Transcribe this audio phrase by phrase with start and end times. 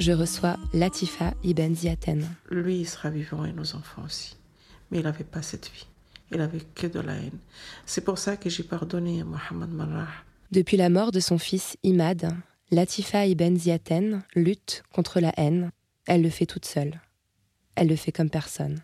[0.00, 2.26] je reçois Latifa Ibn Ziaten.
[2.50, 4.36] Lui, il sera vivant et nos enfants aussi.
[4.90, 5.86] Mais il n'avait pas cette vie.
[6.32, 7.38] Il avait que de la haine.
[7.84, 10.08] C'est pour ça que j'ai pardonné à Mohamed Marah.
[10.52, 12.34] Depuis la mort de son fils Imad,
[12.70, 15.70] Latifa Ibn Ziaten lutte contre la haine.
[16.06, 16.98] Elle le fait toute seule.
[17.74, 18.80] Elle le fait comme personne.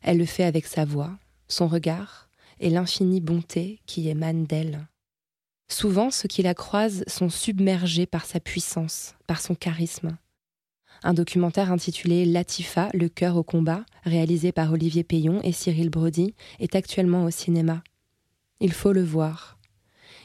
[0.00, 2.28] Elle le fait avec sa voix, son regard
[2.60, 4.86] et l'infinie bonté qui émane d'elle.
[5.68, 10.16] Souvent, ceux qui la croisent sont submergés par sa puissance, par son charisme.
[11.04, 16.34] Un documentaire intitulé Latifa, le cœur au combat, réalisé par Olivier Payon et Cyril Brody,
[16.60, 17.82] est actuellement au cinéma.
[18.60, 19.58] Il faut le voir.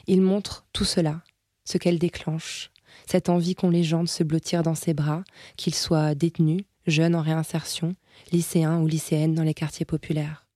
[0.06, 1.22] Il montre tout cela,
[1.64, 2.70] ce qu'elle déclenche,
[3.06, 5.24] cette envie qu'ont les gens de se blottir dans ses bras,
[5.56, 7.96] qu'ils soient détenus, jeunes en réinsertion,
[8.30, 10.46] lycéens ou lycéennes dans les quartiers populaires.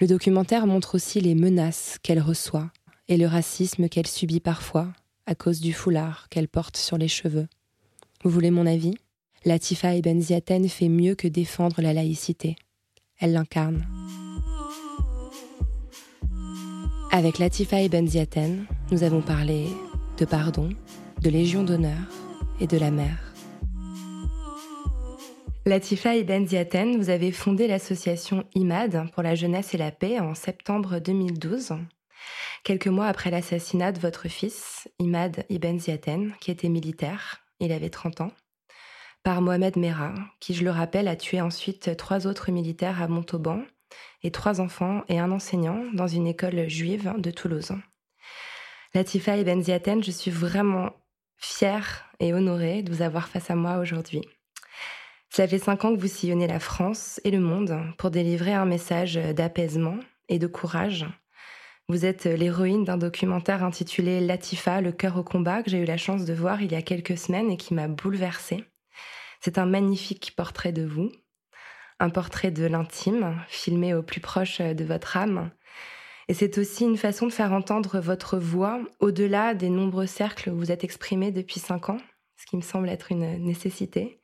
[0.00, 2.70] Le documentaire montre aussi les menaces qu'elle reçoit
[3.08, 4.88] et le racisme qu'elle subit parfois
[5.26, 7.46] à cause du foulard qu'elle porte sur les cheveux.
[8.24, 8.94] Vous voulez mon avis?
[9.44, 12.56] Latifa Ibn Ziaten fait mieux que défendre la laïcité.
[13.20, 13.86] Elle l'incarne.
[17.12, 19.66] Avec Latifa Ibn Ziaten, nous avons parlé
[20.18, 20.70] de pardon,
[21.22, 21.98] de Légion d'honneur
[22.60, 23.32] et de la mer.
[25.66, 30.34] Latifa Ibn Ziaten, vous avez fondé l'association IMAD pour la jeunesse et la paix en
[30.34, 31.74] septembre 2012,
[32.64, 37.90] quelques mois après l'assassinat de votre fils, Imad Ibn Ziaten, qui était militaire, il avait
[37.90, 38.32] 30 ans,
[39.22, 43.62] par Mohamed Merah, qui, je le rappelle, a tué ensuite trois autres militaires à Montauban
[44.22, 47.72] et trois enfants et un enseignant dans une école juive de Toulouse.
[48.94, 50.90] Latifa Ibn Ziaten, je suis vraiment
[51.36, 54.22] fière et honorée de vous avoir face à moi aujourd'hui.
[55.30, 58.64] Cela fait cinq ans que vous sillonnez la France et le monde pour délivrer un
[58.64, 61.06] message d'apaisement et de courage.
[61.88, 65.96] Vous êtes l'héroïne d'un documentaire intitulé Latifa, le cœur au combat, que j'ai eu la
[65.96, 68.64] chance de voir il y a quelques semaines et qui m'a bouleversée.
[69.40, 71.10] C'est un magnifique portrait de vous,
[72.00, 75.50] un portrait de l'intime, filmé au plus proche de votre âme.
[76.28, 80.56] Et c'est aussi une façon de faire entendre votre voix au-delà des nombreux cercles où
[80.56, 82.00] vous êtes exprimé depuis cinq ans,
[82.36, 84.20] ce qui me semble être une nécessité.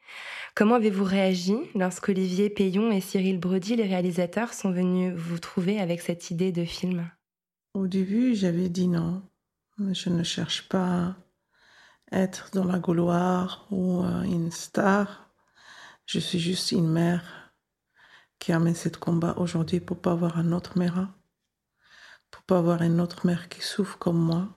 [0.55, 5.81] Comment avez-vous réagi lorsque Olivier Payon et Cyril Brody, les réalisateurs, sont venus vous trouver
[5.81, 7.11] avec cette idée de film?
[7.73, 9.23] Au début, j'avais dit non.
[9.79, 11.17] Je ne cherche pas
[12.15, 15.31] être dans la Gauloire ou euh, une star.
[16.07, 17.53] Je suis juste une mère
[18.39, 21.09] qui amène ce combat aujourd'hui pour pas avoir un autre mère,
[22.31, 24.49] pour pas avoir une autre mère qui souffre comme moi.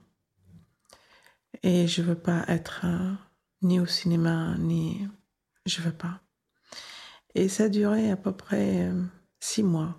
[1.62, 3.14] Et je veux pas être euh,
[3.62, 5.08] ni au cinéma, ni...
[5.66, 6.20] Je veux pas.
[7.34, 9.02] Et ça a duré à peu près euh,
[9.40, 9.96] six mois.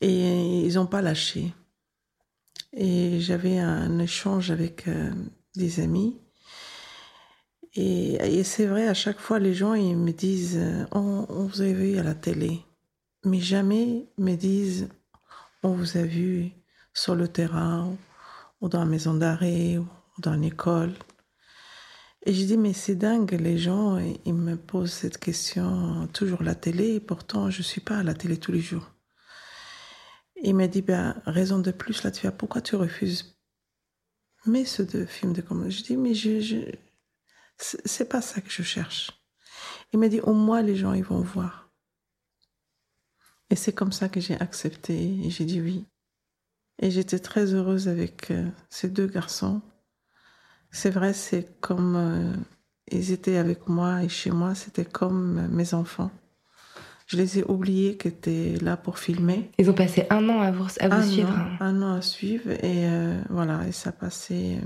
[0.00, 1.54] Et ils n'ont pas lâché.
[2.72, 5.12] Et j'avais un échange avec euh,
[5.56, 6.20] des amis.
[7.74, 11.66] Et, c'est vrai, à chaque fois, les gens ils me disent euh, on, vous a
[11.66, 12.60] vu à la télé.
[13.24, 14.88] Mais jamais me disent
[15.62, 16.50] on vous a vu
[16.94, 19.86] sur le terrain, ou, ou dans la maison d'arrêt, ou
[20.18, 20.94] dans l'école.
[22.26, 26.44] Et je dis, mais c'est dingue, les gens, ils me posent cette question toujours à
[26.44, 28.90] la télé, et pourtant je ne suis pas à la télé tous les jours.
[30.42, 33.39] Il m'a dit, ben, raison de plus, là, tu as, pourquoi tu refuses
[34.46, 35.76] Mais ce deux films de comédie.
[35.76, 36.72] Je dis, mais je...
[37.58, 39.10] c'est pas ça que je cherche.
[39.92, 41.70] Il m'a dit, au moins les gens, ils vont voir.
[43.50, 44.94] Et c'est comme ça que j'ai accepté,
[45.24, 45.84] et j'ai dit oui.
[46.78, 49.60] Et j'étais très heureuse avec euh, ces deux garçons.
[50.70, 52.32] C'est vrai, c'est comme euh,
[52.90, 56.10] ils étaient avec moi et chez moi, c'était comme euh, mes enfants.
[57.10, 59.50] Je les ai oubliés qui étaient là pour filmer.
[59.58, 61.30] Ils ont passé un an à vous, à vous un suivre.
[61.30, 64.60] An, un an à suivre et euh, voilà, et ça passait,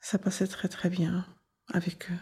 [0.00, 1.24] ça passait très très bien
[1.72, 2.18] avec eux.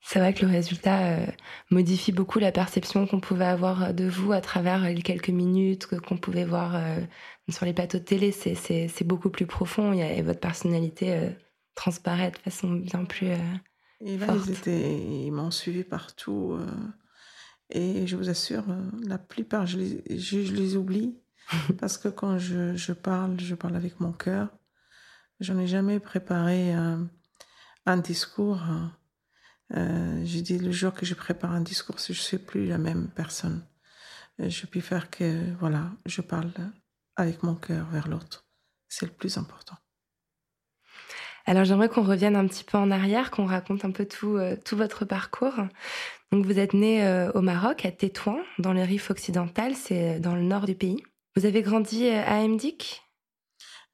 [0.00, 1.26] C'est vrai que le résultat euh,
[1.70, 6.16] modifie beaucoup la perception qu'on pouvait avoir de vous à travers les quelques minutes qu'on
[6.16, 7.00] pouvait voir euh,
[7.50, 8.32] sur les plateaux de télé.
[8.32, 11.30] C'est beaucoup plus profond et, votre personnalité euh,
[11.74, 13.28] transparaît de façon bien plus.
[14.00, 14.34] et là,
[14.66, 16.58] ils m'ont suivi partout.
[17.70, 18.64] Et je vous assure,
[19.06, 21.18] la plupart, je les, je, les oublie.
[21.80, 24.48] parce que quand je, je, parle, je parle avec mon cœur.
[25.40, 28.62] Je n'ai jamais préparé un discours
[29.76, 32.78] euh, j'ai dit le jour que je prépare un discours, je ne suis plus la
[32.78, 33.62] même personne.
[34.40, 36.50] Euh, je peux faire que, voilà, je parle
[37.16, 38.46] avec mon cœur vers l'autre.
[38.88, 39.76] C'est le plus important.
[41.44, 44.56] Alors j'aimerais qu'on revienne un petit peu en arrière, qu'on raconte un peu tout, euh,
[44.64, 45.54] tout votre parcours.
[46.30, 50.42] Donc vous êtes né au Maroc, à Tétouan, dans le Rif occidental, c'est dans le
[50.42, 51.02] nord du pays.
[51.36, 53.02] Vous avez grandi à Mdik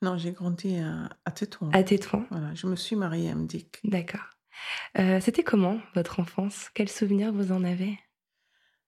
[0.02, 1.70] Non, j'ai grandi à, à Tétouan.
[1.72, 2.26] À Tétouan.
[2.30, 3.80] Voilà, je me suis mariée à Mdik.
[3.84, 4.34] D'accord.
[4.98, 6.70] Euh, c'était comment votre enfance?
[6.74, 7.98] Quels souvenirs vous en avez?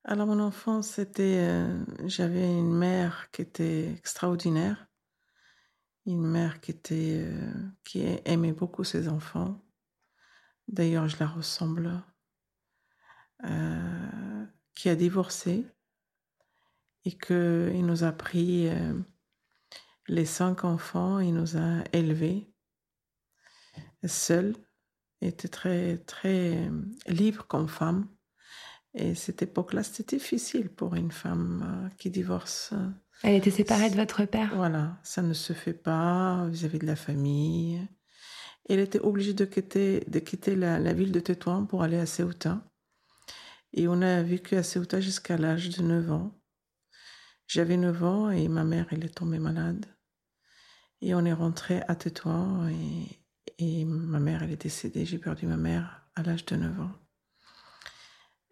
[0.05, 4.87] Alors mon enfance, c'était, euh, j'avais une mère qui était extraordinaire,
[6.07, 7.53] une mère qui était, euh,
[7.85, 9.61] qui aimait beaucoup ses enfants.
[10.69, 11.91] D'ailleurs, je la ressemble,
[14.75, 15.67] qui a divorcé
[17.05, 18.69] et que il nous a pris
[20.09, 22.51] les cinq enfants, il nous a élevés
[24.09, 24.55] seuls
[25.21, 26.71] était très, très euh,
[27.09, 28.09] libre comme femme.
[28.95, 32.73] Et cette époque-là, c'était difficile pour une femme euh, qui divorce.
[33.23, 34.53] Elle était séparée de votre père?
[34.55, 37.87] Voilà, ça ne se fait pas vis-à-vis de la famille.
[38.69, 42.63] Elle était obligée de quitter, de quitter la, ville de Tétouan pour aller à Ceuta.
[43.77, 46.33] Et on a vécu à Ceuta jusqu'à l'âge de 9 ans.
[47.47, 49.87] J'avais 9 ans et ma mère, elle est tombée malade.
[51.01, 53.27] Et on est rentré à Tétouan et
[53.59, 55.07] et ma mère, elle est décédée.
[55.07, 56.93] J'ai perdu ma mère à l'âge de 9 ans.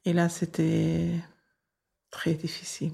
[0.04, 1.22] Et là, c'était
[2.10, 2.92] très difficile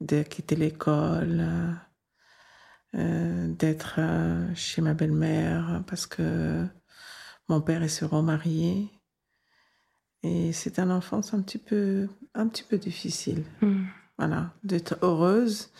[0.00, 1.44] de quitter l'école,
[2.94, 6.66] euh, d'être euh, chez ma belle-mère parce que
[7.48, 8.90] mon père est se remarié.
[10.22, 13.44] Et c'est un enfance un petit peu, un petit peu difficile.
[13.62, 13.84] Hmm.
[14.18, 15.70] Voilà, d'être heureuse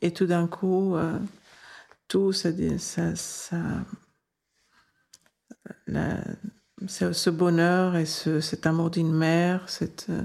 [0.00, 1.18] et tout d'un coup, euh,
[2.06, 3.84] tout ça, ça, ça
[6.86, 10.24] ce bonheur et ce, cet amour d'une mère, cette, euh,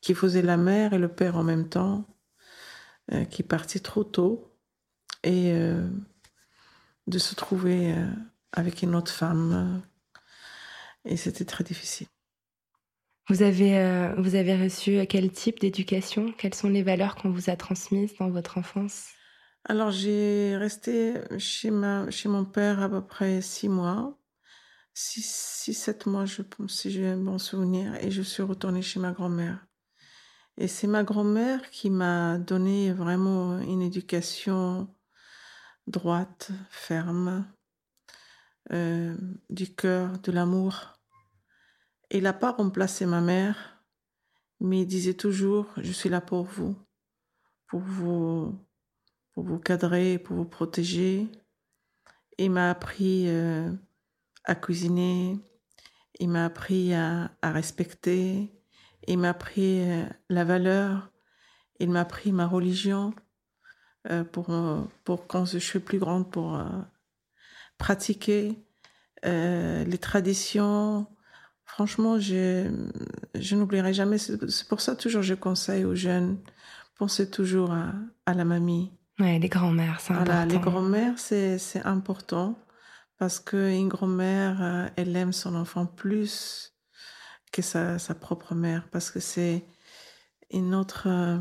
[0.00, 2.06] qui faisait la mère et le père en même temps,
[3.12, 4.48] euh, qui partit trop tôt,
[5.24, 5.54] et
[7.06, 7.94] de se trouver
[8.50, 9.80] avec une autre femme.
[11.04, 12.08] et c'était très difficile.
[13.28, 16.32] Vous avez, vous avez reçu quel type d'éducation?
[16.36, 19.10] Quelles sont les valeurs qu'on vous a transmises dans votre enfance?
[19.64, 24.18] Alors j'ai resté chez, ma, chez mon père à peu près six mois.
[24.94, 29.12] 6, 7 mois, je si j'ai un bon souvenir, et je suis retournée chez ma
[29.12, 29.66] grand-mère.
[30.58, 34.94] Et c'est ma grand-mère qui m'a donné vraiment une éducation
[35.86, 37.46] droite, ferme,
[38.72, 39.16] euh,
[39.48, 40.91] du cœur, de l'amour.
[42.14, 43.82] Il n'a pas remplacé ma mère,
[44.60, 46.76] mais il disait toujours, je suis là pour vous,
[47.66, 48.54] pour vous,
[49.32, 51.26] pour vous cadrer, pour vous protéger.
[52.36, 53.72] Il m'a appris euh,
[54.44, 55.38] à cuisiner,
[56.20, 58.52] il m'a appris à, respecter,
[59.08, 61.10] il m'a appris euh, la valeur,
[61.80, 63.14] il m'a appris ma religion
[64.10, 64.48] euh, pour,
[65.04, 66.62] pour quand je suis plus grande, pour
[67.78, 68.62] pratiquer
[69.24, 71.06] les traditions.
[71.64, 72.70] Franchement, je,
[73.34, 74.18] je n'oublierai jamais.
[74.18, 76.38] C'est pour ça toujours je conseille aux jeunes,
[76.98, 77.92] pensez toujours à,
[78.26, 78.92] à la mamie.
[79.18, 80.46] Ouais, les grands-mères, c'est important.
[80.46, 82.58] Les grands-mères, c'est important
[83.22, 86.74] parce qu'une grand-mère, euh, elle aime son enfant plus
[87.52, 89.64] que sa, sa propre mère, parce que c'est
[90.50, 91.04] une autre...
[91.06, 91.38] Euh,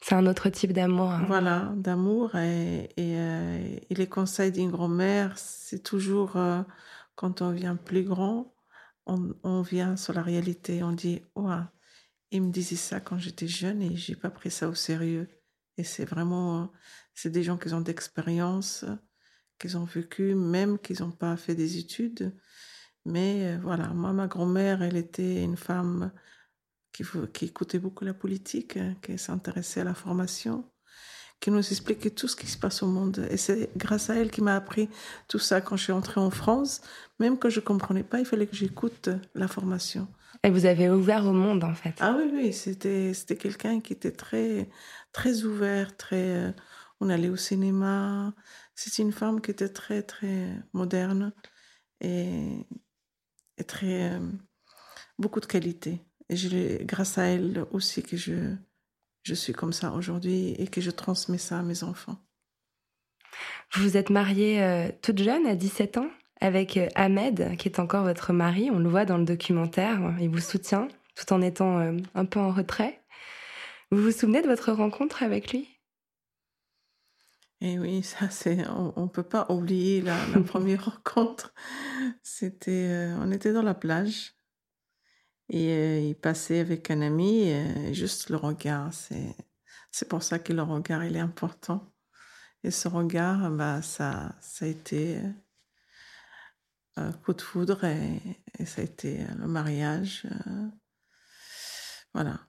[0.00, 1.12] c'est un autre type d'amour.
[1.12, 1.24] Hein.
[1.28, 2.34] Voilà, d'amour.
[2.34, 6.36] Et, euh, et, les conseils d'une grand-mère, c'est toujours,
[7.14, 8.51] quand on vient plus grand,
[9.06, 10.82] on, vient sur la réalité.
[10.82, 11.50] On dit, oh,
[12.30, 15.28] il me disait ça quand j'étais jeune et j'ai pas pris ça au sérieux.
[15.76, 16.72] Et c'est vraiment,
[17.14, 18.84] c'est des gens qui ont d'expérience
[19.58, 22.34] qu'ils ont vécu, même qu'ils n'ont pas fait des études.
[23.04, 26.12] Mais euh, voilà, moi, ma grand-mère, elle était une femme
[26.92, 30.71] qui, qui écoutait beaucoup la politique, hein, qui s'intéressait à la formation,
[31.42, 33.26] qui nous expliquait tout ce qui se passe au monde.
[33.28, 34.88] Et c'est grâce à elle qui m'a appris
[35.26, 36.82] tout ça quand je suis entrée en France.
[37.18, 40.06] Même que je ne comprenais pas, il fallait que j'écoute la formation.
[40.44, 41.96] Et vous avez ouvert au monde, en fait.
[41.98, 44.70] Ah oui, oui, c'était, c'était quelqu'un qui était très,
[45.10, 46.30] très ouvert, très...
[46.30, 46.52] Euh,
[47.00, 48.32] on allait au cinéma,
[48.76, 51.32] c'est une femme qui était très, très moderne
[52.00, 52.64] et,
[53.66, 54.30] très, euh,
[55.18, 56.04] beaucoup de qualités.
[56.28, 58.54] Et je, grâce à elle aussi que je,
[59.22, 62.16] je suis comme ça aujourd'hui et que je transmets ça à mes enfants.
[63.74, 66.10] Vous vous êtes mariée euh, toute jeune, à 17 ans,
[66.40, 68.70] avec euh, Ahmed, qui est encore votre mari.
[68.70, 70.14] On le voit dans le documentaire.
[70.20, 73.00] Il vous soutient tout en étant euh, un peu en retrait.
[73.90, 75.68] Vous vous souvenez de votre rencontre avec lui?
[77.60, 81.54] Eh oui, ça c'est, on, ne peut pas oublier la, première rencontre.
[82.22, 84.34] C'était, on était dans la plage
[85.52, 87.52] et il passait avec un ami.
[87.92, 89.36] juste le regard, c'est,
[89.90, 91.92] c'est pour ça que le regard il est important.
[92.64, 95.18] Et ce regard, bah, ça, ça a été
[96.96, 98.20] un coup de foudre et,
[98.64, 100.26] ça a été le mariage.
[100.26, 100.68] Euh,
[102.14, 102.40] voilà.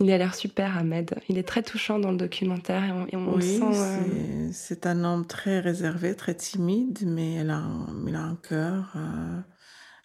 [0.00, 1.14] Il a l'air super, Ahmed.
[1.28, 3.64] Il est très touchant dans le documentaire et on, oui, sent.
[3.64, 7.64] Euh, c'est un homme très réservé, très timide, mais il a,
[8.06, 8.92] il a un cœur.
[8.96, 9.40] Euh,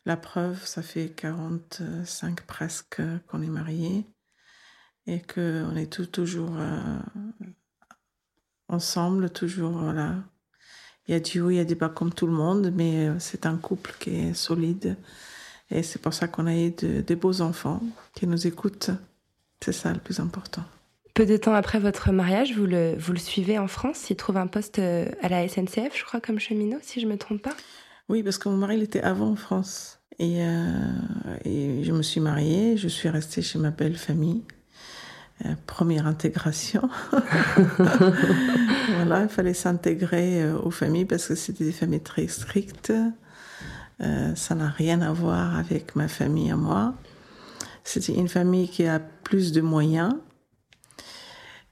[0.05, 4.05] la preuve, ça fait 45 presque qu'on est mariés
[5.07, 6.51] et qu'on est tout, toujours
[8.69, 10.15] ensemble, toujours, voilà.
[11.07, 13.07] Il y a du haut, il y a des bas comme tout le monde, mais
[13.07, 14.95] euh, c'est un couple qui est solide.
[15.71, 17.81] Et c'est pour ça qu'on a eu de, des beaux enfants
[18.13, 18.91] qui nous écoutent.
[19.63, 20.63] C'est ça le plus important.
[21.15, 24.09] Peu de temps après votre mariage, vous le, vous le suivez en France.
[24.11, 27.11] Il trouve un poste euh, à la SNCF, je crois, comme cheminot, si je ne
[27.11, 27.55] me trompe pas.
[28.09, 29.99] Oui, parce que mon mari, il était avant en France.
[30.17, 30.63] Et, euh,
[31.45, 34.43] et je me suis mariée, je suis restée chez ma belle famille.
[35.45, 36.89] Euh, première intégration.
[37.77, 42.91] voilà, il fallait s'intégrer euh, aux familles parce que c'était des familles très strictes.
[44.35, 46.93] Ça n'a rien à voir avec ma famille à moi.
[47.83, 50.13] C'était une famille qui a plus de moyens,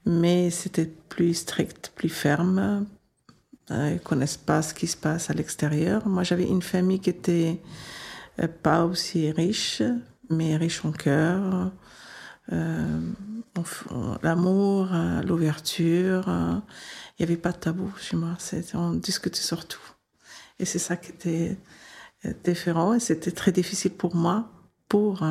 [0.04, 2.84] mais c'était plus strict, plus ferme.
[3.70, 6.06] Ils ne connaissent pas ce qui se passe à l'extérieur.
[6.08, 7.60] Moi, j'avais une famille qui était
[8.62, 9.82] pas aussi riche,
[10.30, 11.72] mais riche en cœur
[14.22, 16.28] l'amour, euh, l'ouverture.
[16.28, 16.54] Euh,
[17.18, 18.36] il n'y avait pas de tabou chez moi.
[18.74, 19.80] On discutait sur tout.
[20.58, 21.56] Et c'est ça qui était
[22.24, 22.94] euh, différent.
[22.94, 24.50] Et c'était très difficile pour moi,
[24.88, 25.26] pour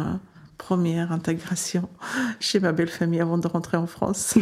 [0.57, 1.89] première intégration
[2.39, 4.37] chez ma belle famille avant de rentrer en France.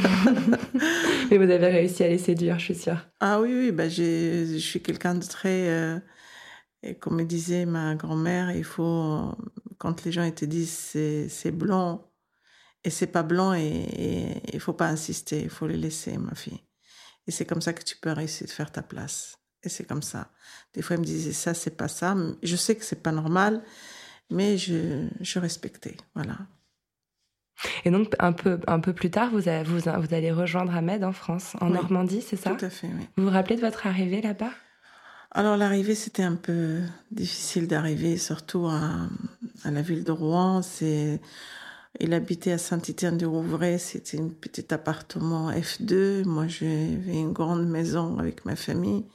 [1.29, 2.99] Mais vous avez réussi à les séduire, je suis sûre.
[3.19, 6.01] Ah oui, oui, bah je suis quelqu'un de très...
[6.83, 9.35] et comme me disait ma grand-mère, il faut,
[9.77, 10.95] quand les gens te disent
[11.29, 12.11] c'est blanc,
[12.83, 16.61] et c'est pas blanc et il faut pas insister, il faut les laisser, ma fille.
[17.27, 19.39] Et c'est comme ça que tu peux réussir de faire ta place.
[19.63, 20.29] Et c'est comme ça.
[20.73, 22.15] Des fois, ils me disaient ça, c'est pas ça.
[22.43, 23.63] Je sais que c'est pas normal,
[24.29, 25.95] mais je, je respectais.
[26.13, 26.37] Voilà.
[27.85, 31.13] Et donc, un peu, un peu plus tard, vous, vous, vous allez rejoindre Ahmed en
[31.13, 32.51] France, en Normandie, c'est ça?
[32.51, 33.07] Tout à fait, oui.
[33.17, 34.51] Vous vous rappelez de votre arrivée là-bas?
[35.31, 36.79] Alors, l'arrivée, c'était un peu
[37.11, 39.07] difficile d'arriver, surtout à,
[39.63, 40.61] à, la ville de Rouen.
[40.61, 41.19] C'est
[41.99, 46.25] il habitait à Saint-Étienne-de-Rouvray, c'était un petit appartement F2.
[46.25, 49.05] Moi, j'avais une grande maison avec ma famille.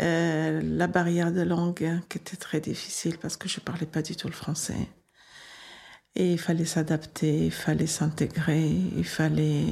[0.00, 4.02] Euh, la barrière de langue hein, qui était très difficile parce que je parlais pas
[4.02, 4.88] du tout le français.
[6.14, 9.64] Et il fallait s'adapter, il fallait s'intégrer, il fallait...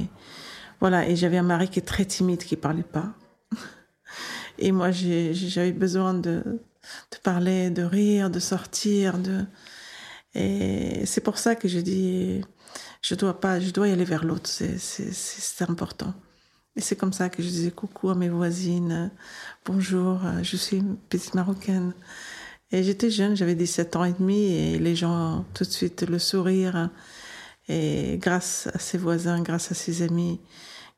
[0.79, 3.13] Voilà, et j'avais un mari qui est très timide, qui parlait pas.
[4.59, 9.45] Et moi, j'avais besoin de, de parler, de rire, de sortir, de...
[10.35, 12.41] Et c'est pour ça que je dis,
[13.01, 16.13] je dois pas, je dois y aller vers l'autre, c'est important.
[16.77, 19.09] Et c'est comme ça que je disais coucou à mes voisines,
[19.65, 21.91] bonjour, je suis une petite marocaine.
[22.71, 26.19] Et j'étais jeune, j'avais 17 ans et demi, et les gens, tout de suite, le
[26.19, 26.91] sourire.
[27.67, 30.39] Et grâce à ses voisins, grâce à ses amis,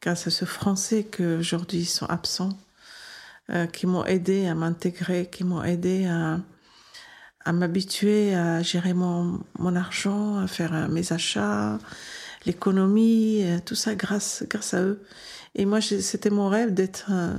[0.01, 2.59] grâce à ce français qui aujourd'hui sont absents,
[3.49, 6.41] euh, qui m'ont aidé à m'intégrer, qui m'ont aidé à,
[7.45, 11.79] à m'habituer à gérer mon, mon, argent, à faire euh, mes achats,
[12.45, 15.01] l'économie, euh, tout ça grâce, grâce à eux.
[15.55, 17.33] Et moi, c'était mon rêve d'être, euh,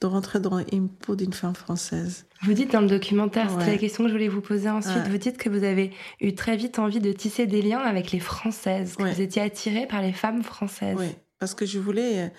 [0.00, 2.26] de rentrer dans une peau d'une femme française.
[2.42, 5.18] Vous dites dans le documentaire, c'était la question que je voulais vous poser ensuite, vous
[5.18, 8.96] dites que vous avez eu très vite envie de tisser des liens avec les Françaises,
[8.96, 10.96] que vous étiez attirée par les femmes françaises.
[10.98, 12.32] Oui, parce que je voulais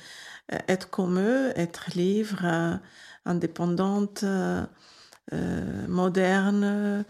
[0.68, 2.80] être comme eux, être libre,
[3.26, 4.26] indépendante.
[5.32, 6.64] Euh, moderne.
[6.64, 7.04] Euh,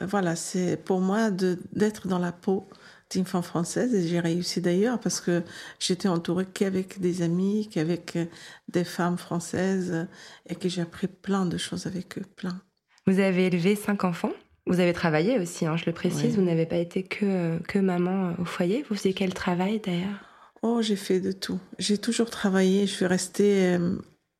[0.00, 2.68] voilà, c'est pour moi d'être dans la peau
[3.10, 5.42] d'une femme française et j'ai réussi d'ailleurs parce que
[5.78, 8.26] j'étais entourée qu'avec des amis, qu'avec euh,
[8.68, 10.06] des femmes françaises
[10.48, 12.60] et que j'ai appris plein de choses avec eux, plein.
[13.06, 14.32] Vous avez élevé cinq enfants
[14.68, 18.34] vous avez travaillé aussi, hein, je le précise, vous n'avez pas été que, que maman
[18.40, 18.84] au foyer.
[18.88, 20.18] Vous faisiez quel travail d'ailleurs?
[20.60, 21.60] Oh, j'ai fait de tout.
[21.78, 22.84] J'ai toujours travaillé.
[22.88, 23.78] Je suis restée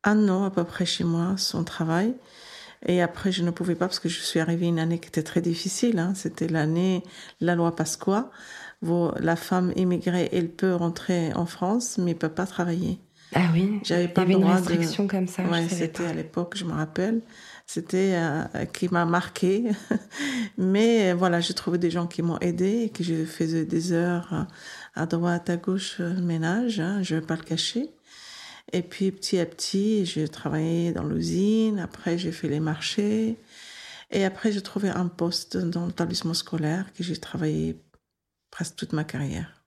[0.02, 2.12] un an à peu près chez moi sans travail.
[2.84, 5.22] Et après, je ne pouvais pas parce que je suis arrivée une année qui était
[5.22, 5.98] très difficile.
[5.98, 6.12] Hein.
[6.14, 7.02] C'était l'année,
[7.40, 8.30] la loi Pasqua.
[8.82, 13.00] Où la femme immigrée, elle peut rentrer en France, mais ne peut pas travailler.
[13.34, 13.80] Ah oui.
[13.82, 15.42] J'avais pas Il y avait le une de- restriction comme ça.
[15.44, 17.22] Ouais, c'était à l'époque, je me rappelle.
[17.66, 19.64] C'était euh, qui m'a marqué.
[20.58, 23.92] Mais euh, voilà, j'ai trouvé des gens qui m'ont aidé et que je faisais des
[23.92, 24.42] heures euh,
[24.94, 27.90] à droite, à gauche, le ménage, hein, je ne vais pas le cacher.
[28.72, 33.36] Et puis petit à petit, j'ai travaillé dans l'usine, après j'ai fait les marchés.
[34.10, 37.76] Et après, j'ai trouvé un poste dans l'établissement scolaire que j'ai travaillé
[38.52, 39.64] presque toute ma carrière.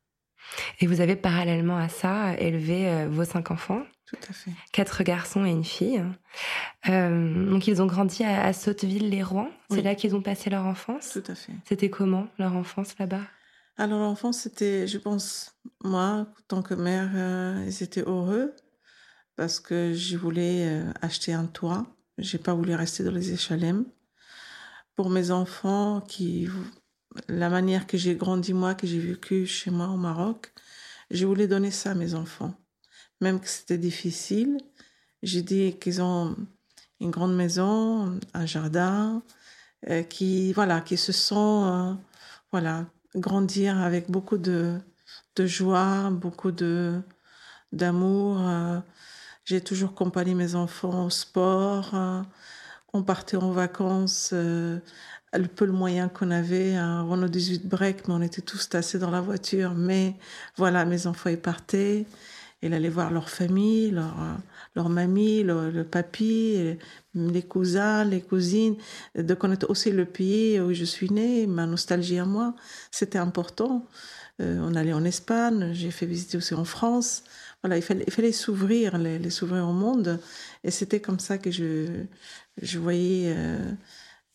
[0.80, 4.52] Et vous avez parallèlement à ça élevé euh, vos cinq enfants, Tout à fait.
[4.72, 6.02] quatre garçons et une fille.
[6.88, 9.50] Euh, donc ils ont grandi à, à Sotteville-les-Rouen.
[9.70, 9.84] C'est Oui.
[9.84, 11.10] là qu'ils ont passé leur enfance.
[11.12, 11.52] Tout à fait.
[11.68, 13.22] C'était comment leur enfance là-bas?
[13.78, 15.54] Alors l'enfant, c'était, je pense,
[15.84, 18.54] moi, en tant que mère, euh, ils étaient heureux
[19.40, 21.86] parce que je voulais euh, acheter un toit.
[22.18, 23.86] J'ai pas voulu rester dans les HLM.
[24.98, 26.50] Pour mes enfants, qui,
[27.30, 30.52] la manière que j'ai grandi moi, que j'ai vécu chez moi au Maroc,
[31.10, 32.54] je voulais donner ça à mes enfants.
[33.22, 34.58] Même que c'était difficile,
[35.24, 36.36] j'ai dit qu'ils ont
[37.00, 39.24] une grande maison, un jardin,
[39.90, 41.94] euh, qui, voilà, qui se sont, euh,
[42.52, 44.80] voilà, grandir avec beaucoup de,
[45.38, 47.00] de joie, beaucoup de
[47.72, 48.38] d'amour.
[48.46, 48.80] euh.
[49.50, 51.90] J'ai toujours accompagné mes enfants au sport.
[51.96, 52.22] euh.
[52.94, 54.78] On partait en vacances, euh,
[55.34, 59.00] le peu le moyen qu'on avait, un Renault 18 break, mais on était tous tassés
[59.00, 59.74] dans la voiture.
[59.74, 60.14] Mais
[60.56, 62.06] voilà, mes enfants, ils partaient.
[62.62, 64.36] Ils allaient voir leur famille, leur, euh,
[64.76, 66.78] leur mamie, le, papy, et
[67.16, 68.76] les cousins, les cousines,
[69.16, 72.54] de connaître aussi le pays où je suis née, ma nostalgie à moi.
[72.92, 73.88] C'était important.
[74.42, 77.24] Euh, on allait en Espagne, j'ai fait visiter aussi en France.
[77.64, 80.20] Voilà, il fallait, s'ouvrir, les, les s'ouvrir au monde.
[80.64, 82.06] Et c'était comme ça que je,
[82.62, 83.72] je voyais euh,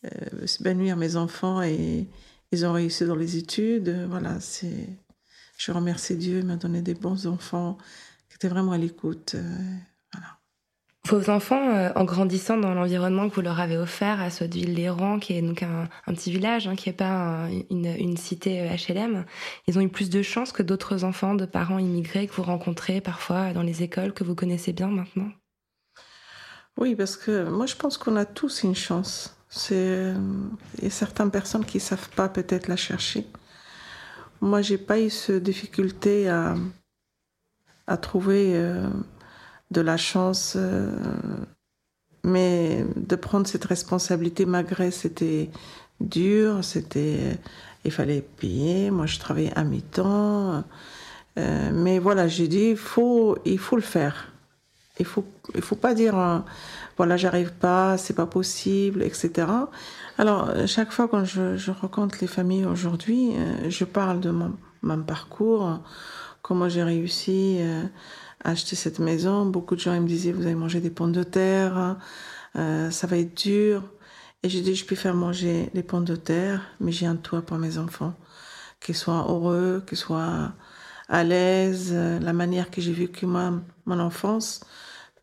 [0.04, 2.06] euh, s'épanouir mes enfants et
[2.52, 3.88] ils ont réussi dans les études.
[4.08, 4.88] Voilà, c'est,
[5.56, 7.78] je remercie Dieu, il m'a donné des bons enfants
[8.28, 9.36] qui étaient vraiment à l'écoute.
[11.06, 11.10] Euh.
[11.18, 15.34] Vos enfants, euh, en grandissant dans l'environnement que vous leur avez offert à Sotteville-les-Rouen, qui
[15.34, 19.24] est donc un, petit village, hein, qui n'est pas un- une, cité euh, HLM,
[19.66, 23.00] ils ont eu plus de chance que d'autres enfants de parents immigrés que vous rencontrez
[23.00, 25.30] parfois dans les écoles que vous connaissez bien maintenant?
[26.76, 29.36] Oui, parce que moi, je pense qu'on a tous une chance.
[29.70, 30.14] Euh,
[30.78, 33.26] il y a certaines personnes qui savent pas peut-être la chercher.
[34.40, 36.56] Moi, j'ai pas eu cette difficulté à,
[37.86, 38.88] à trouver euh,
[39.74, 40.90] de la chance, euh,
[42.22, 45.50] mais de prendre cette responsabilité malgré c'était
[46.00, 47.38] dur, c'était,
[47.84, 48.90] il fallait payer.
[48.90, 50.64] Moi, je travaillais à mi-temps,
[51.38, 54.32] Euh, mais voilà, j'ai dit, il faut, il faut le faire.
[55.00, 56.38] Il faut, il faut pas dire, euh,
[56.96, 59.48] voilà, j'arrive pas, c'est pas possible, etc.
[60.18, 65.02] Alors, euh, chaque fois quand je, rencontre les familles aujourd'hui, euh, je parle de mon,
[65.02, 65.76] parcours, euh,
[66.42, 67.82] comment j'ai réussi euh,
[68.44, 69.46] acheter cette maison.
[69.46, 71.96] Beaucoup de gens me disaient, vous avez mangé des pommes de terre,
[72.56, 73.82] euh, ça va être dur.
[74.42, 77.42] Et j'ai dit, je peux faire manger les pommes de terre, mais j'ai un toit
[77.42, 78.14] pour mes enfants,
[78.80, 80.52] qu'ils soient heureux, qu'ils soient
[81.08, 83.52] à l'aise, euh, la manière que j'ai vécu moi,
[83.86, 84.60] mon enfance,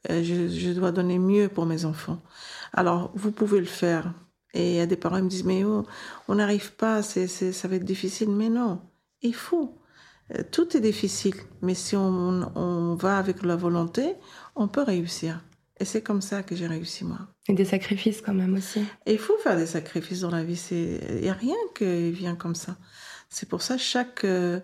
[0.10, 2.19] euh, je, je dois donner mieux pour mes enfants.
[2.73, 4.13] Alors, vous pouvez le faire.
[4.53, 5.86] Et il y a des parents qui me disent, mais oh,
[6.27, 8.29] on n'arrive pas, c'est, ça va être difficile.
[8.29, 8.81] Mais non,
[9.21, 9.81] il faut.
[10.36, 14.15] Euh, Tout est difficile, mais si on, on va avec la volonté,
[14.56, 15.41] on peut réussir.
[15.80, 17.17] Et c'est comme ça que j'ai réussi, moi.
[17.48, 18.82] Et des sacrifices quand même aussi.
[19.08, 20.62] Et il faut faire des sacrifices dans la vie.
[20.70, 22.78] Il n'y a rien qui vient comme ça.
[23.30, 24.60] C'est pour ça chaque euh,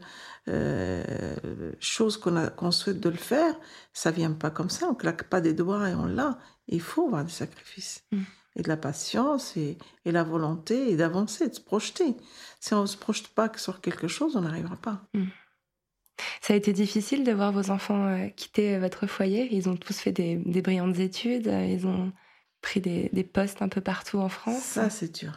[0.47, 3.55] euh, chose qu'on souhaite de le faire,
[3.93, 4.87] ça vient pas comme ça.
[4.87, 6.37] On claque pas des doigts et on l'a.
[6.67, 8.03] Il faut avoir des sacrifices.
[8.11, 8.21] Mm.
[8.57, 12.15] Et de la patience et, et la volonté et d'avancer, de se projeter.
[12.59, 15.01] Si on ne se projette pas sur quelque chose, on n'arrivera pas.
[16.41, 19.53] Ça a été difficile de voir vos enfants euh, quitter votre foyer.
[19.53, 21.47] Ils ont tous fait des, brillantes études.
[21.47, 22.11] Ils ont
[22.61, 24.61] pris des, postes un peu partout en France.
[24.61, 25.33] Ça, c'est dur.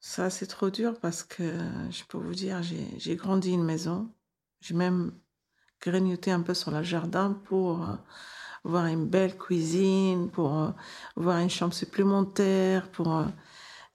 [0.00, 1.42] Ça, c'est trop dur parce que,
[1.90, 4.10] je peux vous dire, j'ai grandi une maison.
[4.60, 5.12] J'ai même
[5.80, 7.94] grignoté un peu sur le jardin pour euh,
[8.64, 10.70] voir une belle cuisine, pour euh,
[11.16, 13.24] voir une chambre supplémentaire, pour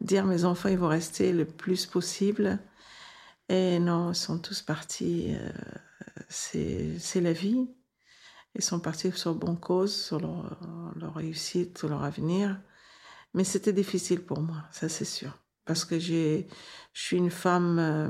[0.01, 2.59] dire mes enfants, ils vont rester le plus possible.
[3.49, 5.35] Et non, ils sont tous partis.
[6.29, 7.67] C'est la vie.
[8.55, 12.59] Ils sont partis sur bonne cause, sur leur, réussite, sur leur avenir.
[13.33, 15.37] Mais c'était difficile pour moi, ça c'est sûr.
[15.65, 16.43] Parce que je
[16.93, 18.09] suis une femme euh,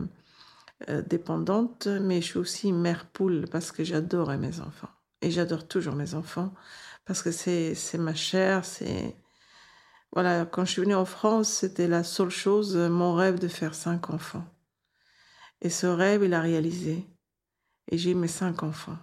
[0.89, 4.89] euh, dépendante, mais je suis aussi mère poule parce que j'adore mes enfants.
[5.21, 6.53] Et j'adore toujours mes enfants
[7.05, 9.15] parce que c'est, c'est ma chair, c'est.
[10.11, 13.75] voilà, quand je suis venue en France, c'était la seule chose, mon rêve de faire
[13.75, 14.45] cinq enfants.
[15.61, 17.07] Et ce rêve, il a réalisé.
[17.91, 18.97] Et j'ai eu mes cinq enfants.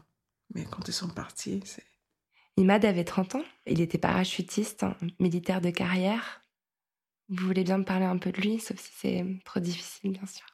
[0.55, 1.87] Mais quand ils sont partis, c'est...
[2.57, 3.45] Imad avait 30 ans.
[3.67, 6.43] Il était parachutiste, hein, militaire de carrière.
[7.29, 10.27] Vous voulez bien me parler un peu de lui, sauf si c'est trop difficile, bien
[10.27, 10.47] sûr.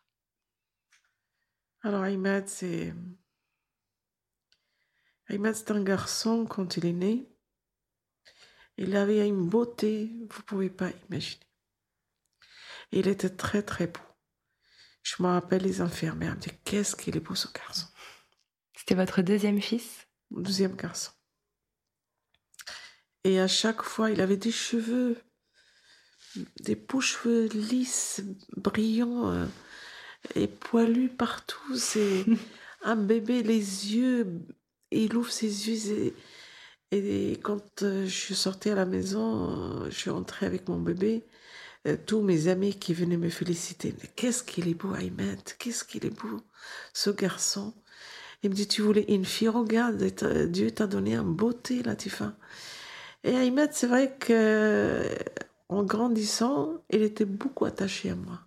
[1.83, 2.95] Alors, Imad, c'est.
[5.31, 7.29] Imad, c'est un garçon, quand il est né,
[8.79, 11.45] il avait une beauté, vous ne pouvez pas imaginer.
[12.93, 14.01] Il était très, très beau.
[15.03, 17.87] Je me rappelle les infirmières me disaient Qu'est-ce qu'il est beau, ce garçon
[18.89, 20.07] C'était votre deuxième fils?
[20.31, 21.11] Deuxième garçon.
[23.23, 25.19] Et à chaque fois, il avait des cheveux,
[26.61, 28.23] des beaux cheveux lisses,
[28.57, 29.45] brillants euh,
[30.35, 31.77] et poilus partout.
[31.77, 32.25] C'est
[32.83, 34.41] un bébé, les yeux,
[34.91, 36.15] il ouvre ses yeux.
[36.91, 40.79] Et, quand euh, je suis sortie à la maison, euh, je suis entrée avec mon
[40.79, 41.27] bébé.
[42.07, 43.95] tous mes amis qui venaient me féliciter.
[44.17, 46.41] Qu'est-ce qu'il est beau, Aymed Qu'est-ce qu'il est beau,
[46.95, 47.75] ce garçon.
[48.43, 50.03] Il me dit, tu voulais une fille, regarde,
[50.51, 52.35] Dieu t'a donné une beauté, Latifa.
[53.25, 55.03] Et Ahmed, c'est vrai que
[55.69, 58.41] en grandissant, il était beaucoup attaché à moi.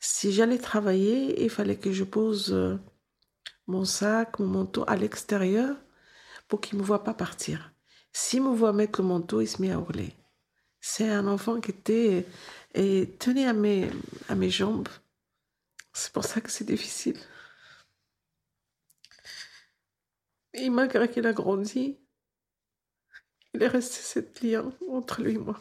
[0.00, 2.76] Si j'allais travailler, il fallait que je pose euh,
[3.66, 5.76] mon sac, mon manteau à l'extérieur
[6.48, 7.72] pour qu'il ne me voit pas partir.
[8.12, 10.14] S'il me voit mettre le manteau, il se met à hurler.
[10.80, 12.26] C'est un enfant qui était
[12.74, 13.90] et tenait à mes,
[14.28, 14.88] à mes jambes.
[15.92, 17.18] C'est pour ça que c'est difficile.
[20.54, 21.98] Et malgré qu'il a grandi,
[23.54, 25.58] il est resté cette lien entre lui et moi.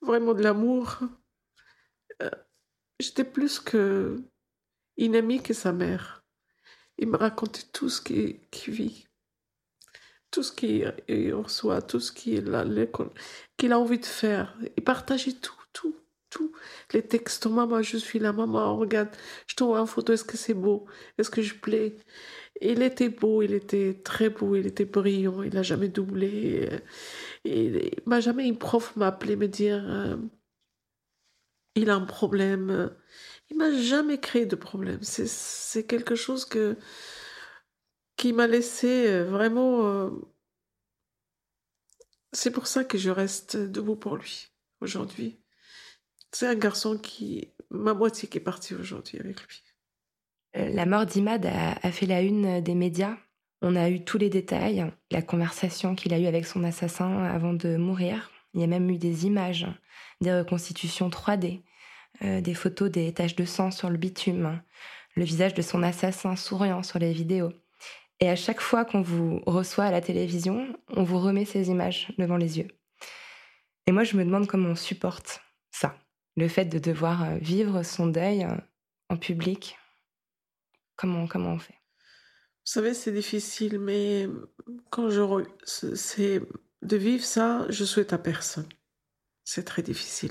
[0.00, 0.98] Vraiment de l'amour.
[2.20, 2.30] Euh,
[2.98, 4.22] j'étais plus que
[4.96, 6.24] une amie que sa mère.
[6.98, 8.38] Il me racontait tout ce qu'il
[8.68, 9.06] vit,
[10.30, 14.56] tout ce qu'il reçoit, tout ce qu'il a, envie de faire.
[14.76, 15.96] Il partageait tout, tout,
[16.30, 16.52] tout.
[16.92, 19.08] Les textes, maman, je suis là, maman, regarde,
[19.46, 20.86] je t'envoie une photo, est-ce que c'est beau?
[21.18, 21.96] Est-ce que je plais?
[22.62, 26.68] Il était beau, il était très beau, il était brillant, il n'a jamais doublé.
[27.44, 30.16] Il m'a jamais une prof m'a appelé me dire euh,
[31.74, 32.94] il a un problème.
[33.50, 35.00] Il m'a jamais créé de problème.
[35.02, 36.76] C'est quelque chose que
[38.16, 39.86] qui m'a laissé euh, vraiment.
[39.86, 40.10] Euh,
[42.32, 44.48] c'est pour ça que je reste debout pour lui
[44.80, 45.40] aujourd'hui.
[46.32, 49.62] C'est un garçon qui ma moitié qui est partie aujourd'hui avec lui.
[50.56, 53.16] Euh, la mort d'Imad a, fait la une des médias.
[53.62, 57.52] On a eu tous les détails, la conversation qu'il a eue avec son assassin avant
[57.52, 58.30] de mourir.
[58.54, 59.66] Il y a même eu des images,
[60.20, 61.62] des reconstitutions 3D,
[62.22, 64.60] euh, des photos des taches de sang sur le bitume,
[65.14, 67.52] le visage de son assassin souriant sur les vidéos.
[68.20, 72.12] Et à chaque fois qu'on vous reçoit à la télévision, on vous remet ces images
[72.18, 72.68] devant les yeux.
[73.86, 75.96] Et moi, je me demande comment on supporte ça,
[76.36, 78.46] le fait de devoir euh, vivre son deuil
[79.08, 79.76] en public,
[81.02, 81.74] Comment, comment on fait?
[81.74, 84.28] Vous savez, c'est difficile, mais
[84.90, 85.20] quand je.
[85.64, 86.40] C'est
[86.82, 88.68] de vivre ça, je souhaite à personne.
[89.42, 90.30] C'est très difficile.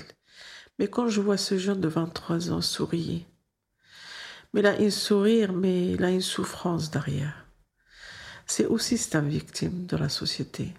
[0.78, 3.20] Mais quand je vois ce jeune de 23 ans sourire,
[4.54, 7.44] mais il a un sourire, mais il a une souffrance derrière.
[8.46, 10.72] C'est aussi c'est une victime de la société.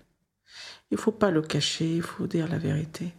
[0.89, 3.13] Il faut pas le cacher, il faut dire la vérité.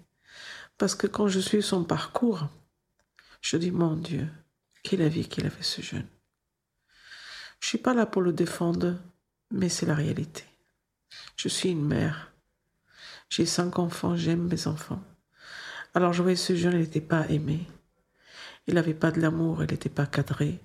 [0.77, 2.49] Parce que quand je suis son parcours,
[3.43, 4.27] je dis mon Dieu,
[4.83, 6.09] quelle vie qu'il avait ce jeune?
[7.64, 8.98] Je suis pas là pour le défendre,
[9.50, 10.44] mais c'est la réalité.
[11.35, 12.31] Je suis une mère.
[13.31, 15.03] J'ai cinq enfants, j'aime mes enfants.
[15.94, 17.66] Alors je voyais ce jeune, il n'était pas aimé.
[18.66, 20.61] Il n'avait pas de l'amour, il n'était pas cadré.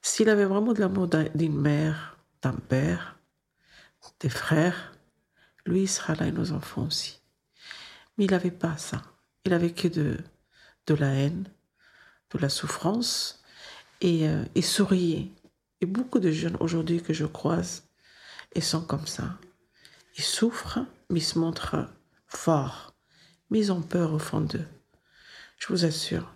[0.00, 3.16] S'il avait vraiment de l'amour d'une mère, d'un père,
[4.18, 4.96] des frères,
[5.66, 7.20] lui, il sera là et nos enfants aussi.
[8.18, 9.02] Mais il n'avait pas ça.
[9.44, 10.18] Il avait que de,
[10.88, 11.48] de la haine,
[12.32, 13.40] de la souffrance,
[14.00, 15.30] et, euh, il souriait.
[15.82, 17.88] Et beaucoup de jeunes aujourd'hui que je croise,
[18.54, 19.36] ils sont comme ça.
[20.16, 20.78] Ils souffrent,
[21.10, 21.88] mais ils se montrent
[22.28, 22.94] forts.
[23.50, 24.64] Mais ils ont peur au fond d'eux.
[25.58, 26.32] Je vous assure.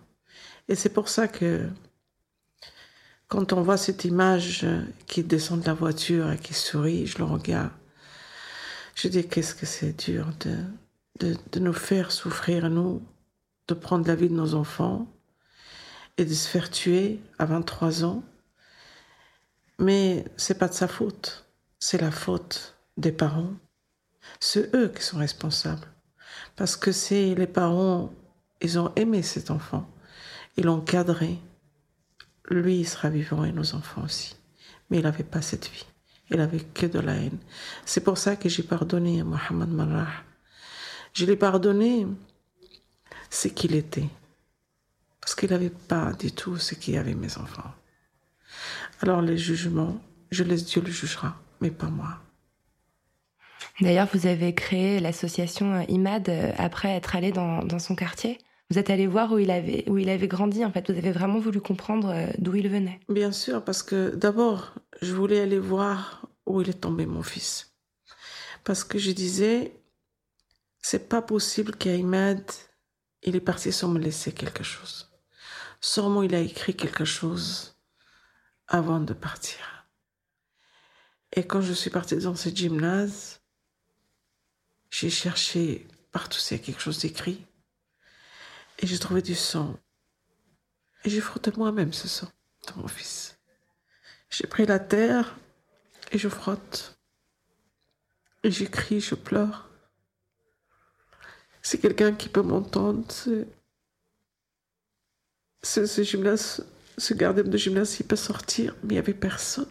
[0.67, 1.65] Et c'est pour ça que
[3.29, 4.65] quand on voit cette image
[5.05, 7.71] qui descend de la voiture et qui sourit, je le regarde.
[8.95, 10.57] Je dis qu'est-ce que c'est dur de,
[11.21, 13.01] de, de, nous faire souffrir, nous,
[13.69, 15.07] de prendre la vie de nos enfants
[16.17, 18.23] et de se faire tuer à 23 ans
[19.79, 21.45] mais c'est pas de sa faute.
[21.79, 23.53] C'est la faute des parents.
[24.39, 25.87] C'est eux qui sont responsables.
[26.55, 28.11] Parce que c'est les parents,
[28.61, 29.87] ils ont aimé cet enfant.
[30.57, 31.39] Ils l'ont cadré.
[32.49, 34.35] Lui, il sera vivant et nos enfants aussi.
[34.89, 35.85] Mais il n'avait pas cette vie.
[36.29, 37.37] Il avait que de la haine.
[37.85, 40.07] C'est pour ça que j'ai pardonné à Mohamed Marah.
[41.13, 42.07] Je l'ai pardonné
[43.29, 44.09] ce qu'il était.
[45.21, 47.73] Parce qu'il n'avait pas du tout ce qu'il y avait mes enfants.
[49.01, 49.99] Alors les jugements,
[50.31, 52.19] je laisse Dieu le jugera, mais pas moi.
[53.79, 58.39] D'ailleurs, vous avez créé l'association IMAD euh, après être allé dans, dans, son quartier.
[58.71, 60.65] Vous êtes allé voir où il avait où il avait grandi.
[60.65, 62.99] En fait, vous avez vraiment voulu comprendre euh, d'où il venait.
[63.07, 67.75] Bien sûr, parce que d'abord, je voulais aller voir où il est tombé mon fils,
[68.63, 69.73] parce que je disais,
[70.81, 72.41] c'est pas possible qu'Imad
[73.23, 75.11] il est parti sans me laisser quelque chose.
[75.81, 77.76] Sûrement, il a écrit quelque chose
[78.67, 79.85] avant de partir.
[81.33, 83.41] Et quand je suis partie dans ce gymnase,
[84.89, 87.45] j'ai cherché partout s'il y a quelque chose d'écrit.
[88.79, 89.79] Et j'ai trouvé du sang.
[91.03, 92.31] Et j'ai frotté moi-même ce sang
[92.67, 93.37] de mon fils.
[94.29, 95.37] J'ai pris la terre
[96.11, 96.97] et je frotte.
[98.43, 99.69] Et j'écris, je pleure.
[101.61, 103.03] C'est quelqu'un qui peut m'entendre.
[103.11, 103.45] Ce,
[105.85, 106.65] ce, gymnase,
[106.97, 109.67] ce gardien de gymnase, il peut sortir, mais il n'y avait personne.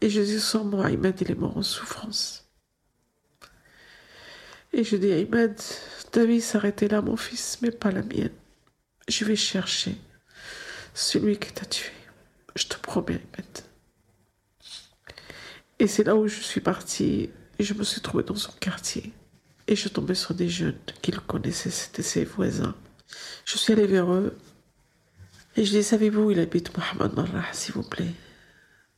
[0.00, 2.48] Et Jésus sans moi, il m'a dit, il est mort en souffrance.
[4.72, 5.60] Et je dis à Imad,
[6.10, 8.30] ta vie s'arrêtait là, mon fils, mais pas la mienne.
[9.08, 9.96] Je vais chercher
[10.94, 11.92] celui qui t'a tué.
[12.54, 13.64] Je te promets, Imad.
[15.78, 19.12] Et c'est là où je suis partie et je me suis trouvée dans son quartier.
[19.66, 22.74] Et je tombais sur des jeunes qu'il connaissait, c'était ses voisins.
[23.44, 24.36] Je suis allée vers eux
[25.58, 28.14] et je dis, savez-vous il habite Mohamed Marrah, s'il vous plaît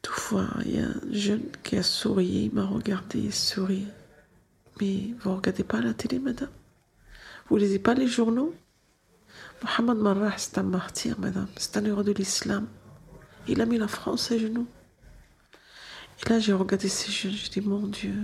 [0.02, 3.86] Toutefois, il y a un jeune qui a souri, il m'a regardé et souri.
[4.78, 6.50] Mais vous ne regardez pas la télé, madame?
[7.48, 8.54] Vous ne lisez pas les journaux?
[9.62, 11.48] Mohamed Marrah, c'est un martyr, madame.
[11.56, 12.68] C'est un héros de l'islam.
[13.48, 14.66] Il a mis la France à genoux.
[16.22, 18.14] Et là, j'ai regardé ces jeunes, j'ai dit, mon Dieu,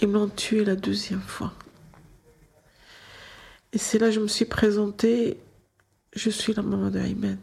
[0.00, 1.54] ils m'ont tué la deuxième fois.
[3.72, 5.40] Et c'est là que je me suis présentée,
[6.14, 7.38] je suis la maman de Ahmed.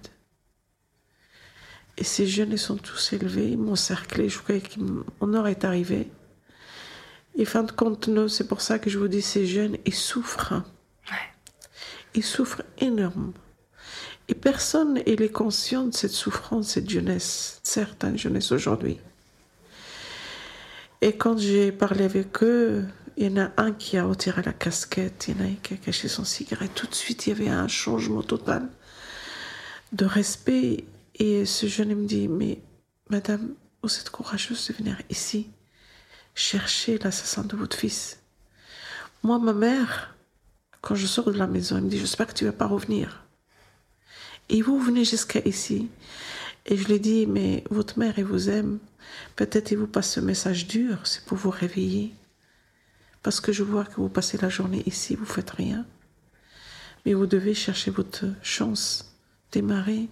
[1.97, 4.61] Et ces jeunes, ils sont tous élevés, ils m'ont cerclé, je croyais
[5.33, 6.09] heure est arrivée.
[7.35, 10.63] Et fin de compte, c'est pour ça que je vous dis, ces jeunes, ils souffrent.
[12.15, 13.33] Ils souffrent énormément.
[14.27, 18.99] Et personne n'est conscient de cette souffrance, cette jeunesse, certaines jeunesse aujourd'hui.
[21.01, 22.85] Et quand j'ai parlé avec eux,
[23.19, 25.55] il y en a un qui a retiré la casquette, il y en a un
[25.55, 26.73] qui a caché son cigarette.
[26.73, 28.69] Tout de suite, il y avait un changement total
[29.91, 30.85] de respect.
[31.15, 32.61] Et ce jeune me dit, mais
[33.09, 35.49] madame, vous êtes courageuse de venir ici
[36.33, 38.21] chercher l'assassin de votre fils.
[39.23, 40.15] Moi, ma mère,
[40.79, 43.25] quand je sors de la maison, elle me dit, j'espère que tu vas pas revenir.
[44.47, 45.89] Et vous venez jusqu'à ici.
[46.65, 48.79] Et je lui dis, mais votre mère, elle vous aime.
[49.35, 52.13] Peut-être il vous passe ce message dur, c'est pour vous réveiller.
[53.23, 55.85] Parce que je vois que vous passez la journée ici, vous faites rien.
[57.05, 59.15] Mais vous devez chercher votre chance,
[59.51, 60.09] démarrer.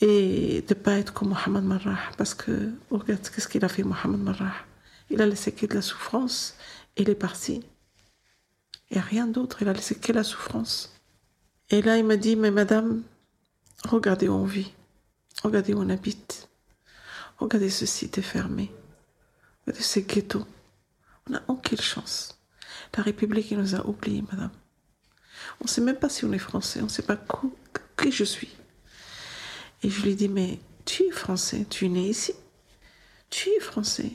[0.00, 1.98] Et de ne pas être comme Mohamed Marrah.
[2.18, 4.54] Parce que, regarde, qu'est-ce qu'il a fait, Mohamed Marrah
[5.10, 6.56] Il a laissé que de la souffrance
[6.96, 7.62] et il est parti.
[8.90, 10.94] Et rien d'autre, il a laissé que la souffrance.
[11.70, 13.02] Et là, il m'a dit, mais madame,
[13.84, 14.72] regardez où on vit,
[15.42, 16.48] regardez où on habite,
[17.38, 18.70] regardez ce site fermé,
[19.66, 20.46] regardez ces ghettos.
[21.26, 22.38] On n'a aucune chance.
[22.96, 24.52] La République nous a oubliés, madame.
[25.60, 27.18] On ne sait même pas si on est français, on ne sait pas
[27.96, 28.50] qui je suis.
[29.82, 32.32] Et je lui dis, mais tu es français, tu es né ici.
[33.28, 34.12] Tu es français.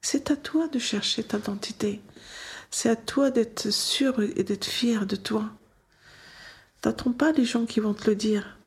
[0.00, 2.00] C'est à toi de chercher ta identité.
[2.70, 5.50] C'est à toi d'être sûr et d'être fier de toi.
[6.80, 8.58] T'attends pas les gens qui vont te le dire.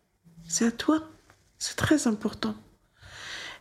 [0.47, 1.09] C'est à toi.
[1.57, 2.55] C'est très important.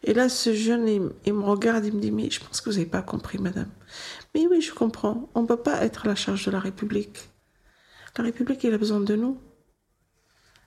[0.04, 2.76] Et là, ce jeune, il, me regarde, il me dit, mais je pense que vous
[2.76, 3.70] n'avez pas compris, madame.
[4.34, 5.28] Mais oui, je comprends.
[5.34, 7.30] On ne peut pas être à la charge de la République.
[8.16, 9.40] La République, elle a besoin de nous.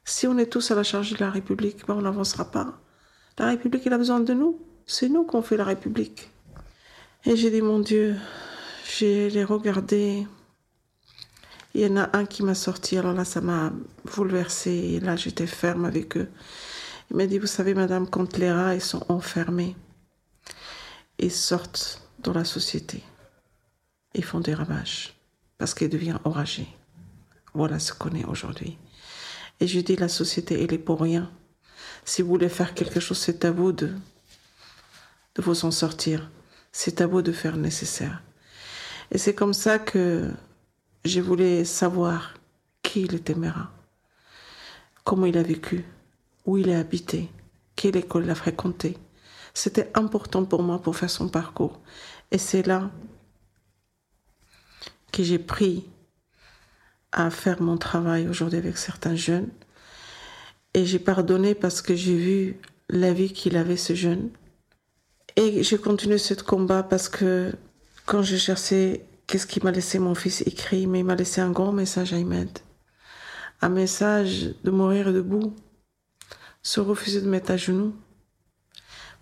[0.04, 2.80] Si on est tous à la charge de la République, ben on n'avancera pas.
[3.38, 4.60] La République, elle a besoin de nous.
[4.86, 6.30] C'est nous qu'on fait la République.
[7.26, 8.16] Et j'ai dit, mon Dieu,
[8.86, 10.28] j'ai les regardé,
[11.74, 13.72] il y en a un qui m'a sorti, alors là, ça m'a
[14.16, 14.96] bouleversée.
[14.96, 16.30] Et là, j'étais ferme avec eux.
[17.12, 19.76] Il m'a dit, vous savez, madame, quand les rats, ils sont enfermés,
[21.20, 23.04] ils sortent dans la société.
[24.14, 25.14] Ils font des ravages
[25.58, 26.70] parce qu'ils deviennent oragés.
[27.54, 28.78] Voilà ce qu'on est aujourd'hui.
[29.60, 31.30] Et je dis, la société, elle est pour rien.
[32.06, 33.88] Si vous voulez faire quelque chose, c'est à vous de,
[35.36, 36.32] de vous en sortir.
[36.72, 38.24] C'est à vous de faire nécessaire.
[39.12, 40.32] Et c'est comme ça que
[41.04, 42.36] je voulais savoir
[42.82, 43.70] qui il était Mera,
[45.04, 45.84] comment il a vécu,
[46.46, 47.30] où il a habité,
[47.76, 48.98] quelle école il a fréquenté.
[49.54, 51.80] C'était important pour moi pour faire son parcours.
[52.32, 52.90] Et c'est là
[55.12, 55.90] que j'ai pris
[57.12, 59.50] à faire mon travail aujourd'hui avec certains jeunes.
[60.74, 64.30] Et j'ai pardonné parce que j'ai vu la vie qu'il avait, ce jeune.
[65.36, 67.54] Et j'ai continué ce combat parce que
[68.06, 71.52] quand je cherchais qu'est-ce qui m'a laissé mon fils écrit, mais il m'a laissé un
[71.52, 72.50] grand message à Ahmed.
[73.62, 75.56] Un message de mourir debout,
[76.64, 77.96] se refuser de mettre à genoux.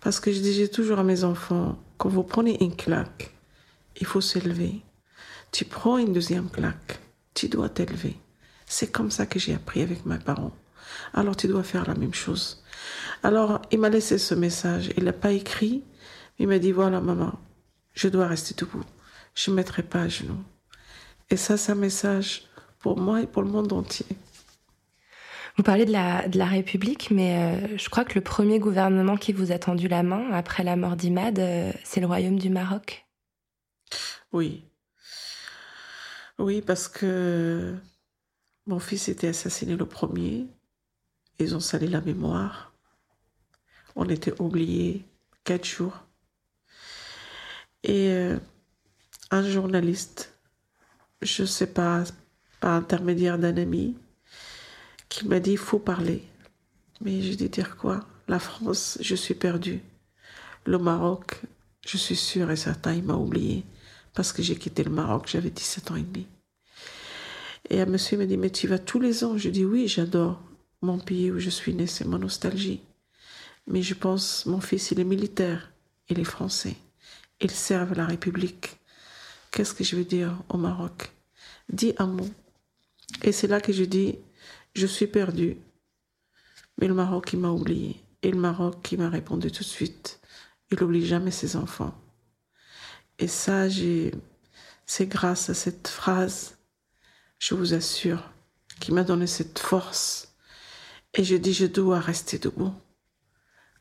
[0.00, 3.34] Parce que je disais toujours à mes enfants, quand vous prenez une claque,
[4.00, 4.82] il faut s'élever.
[5.52, 7.00] Tu prends une deuxième claque,
[7.34, 8.16] tu dois t'élever.
[8.66, 10.56] C'est comme ça que j'ai appris avec mes parents.
[11.12, 12.62] Alors tu dois faire la même chose.
[13.22, 14.90] Alors il m'a laissé ce message.
[14.96, 15.84] Il n'a pas écrit.
[16.38, 17.38] Il m'a dit, voilà maman,
[17.92, 18.84] je dois rester debout.
[19.34, 20.42] Je ne mettrai pas à genoux.
[21.28, 22.48] Et ça, c'est un message
[22.78, 24.06] pour moi et pour le monde entier.
[25.56, 29.52] Vous parlez de la, République, mais euh, je crois que le premier gouvernement qui vous
[29.52, 33.06] a tendu la main après la mort d'Imad, euh, c'est le Royaume du Maroc.
[34.32, 34.64] Oui.
[36.38, 37.74] Oui, parce que
[38.66, 40.46] mon fils était assassiné le premier.
[41.38, 42.72] Ils ont salé la mémoire.
[43.96, 45.04] On était oubliés
[45.44, 46.04] quatre jours.
[47.82, 48.38] Et euh,
[49.30, 50.34] un journaliste,
[51.22, 52.04] je ne sais pas,
[52.60, 53.96] par intermédiaire d'un ami,
[55.10, 56.24] qui m'a dit il faut parler.
[57.02, 58.00] Mais j'ai dit dire quoi?
[58.28, 59.82] La France, je suis perdue.
[60.64, 61.42] Le Maroc,
[61.86, 63.64] je suis sûre et certain, il m'a oublié
[64.14, 66.26] parce que j'ai quitté le Maroc, j'avais 17 ans et demi.
[67.68, 69.36] Et un monsieur m'a dit mais tu vas tous les ans?
[69.36, 70.40] Je dis oui, j'adore
[70.82, 72.80] mon pays où je suis né, c'est ma nostalgie.
[73.66, 75.70] Mais je pense, mon fils, il est militaire,
[76.08, 76.76] il est français,
[77.40, 78.78] ils servent la République.
[79.50, 81.12] Qu'est-ce que je veux dire au Maroc?
[81.70, 82.28] Dis un mot.
[83.22, 84.18] Et c'est là que je dis,
[84.74, 85.58] je suis perdu.
[86.78, 88.02] Mais le Maroc, il m'a oublié.
[88.22, 90.20] Et le Maroc, qui m'a répondu tout de suite,
[90.70, 91.94] il n'oublie jamais ses enfants.
[93.18, 93.66] Et ça,
[94.86, 96.58] c'est grâce à cette phrase,
[97.38, 98.30] je vous assure,
[98.80, 100.34] qui m'a donné cette force.
[101.14, 102.72] Et je dis, je dois rester debout.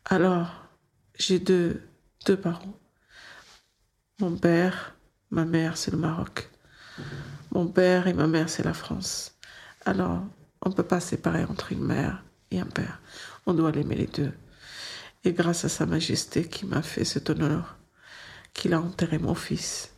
[0.06, 0.66] Alors,
[1.18, 1.82] j'ai deux,
[2.26, 2.78] deux parents.
[4.20, 4.96] Mon père,
[5.30, 6.50] ma mère, c'est le Maroc.
[7.52, 9.38] Mon père et ma mère, c'est la France.
[9.86, 10.24] Alors,
[10.66, 13.02] on ne peut pas séparer entre une mère et un père.
[13.46, 14.34] On doit l'aimer les deux.
[15.24, 17.78] Et grâce à Sa Majesté qui m'a fait cet honneur,
[18.54, 19.94] qu'il a enterré mon fils,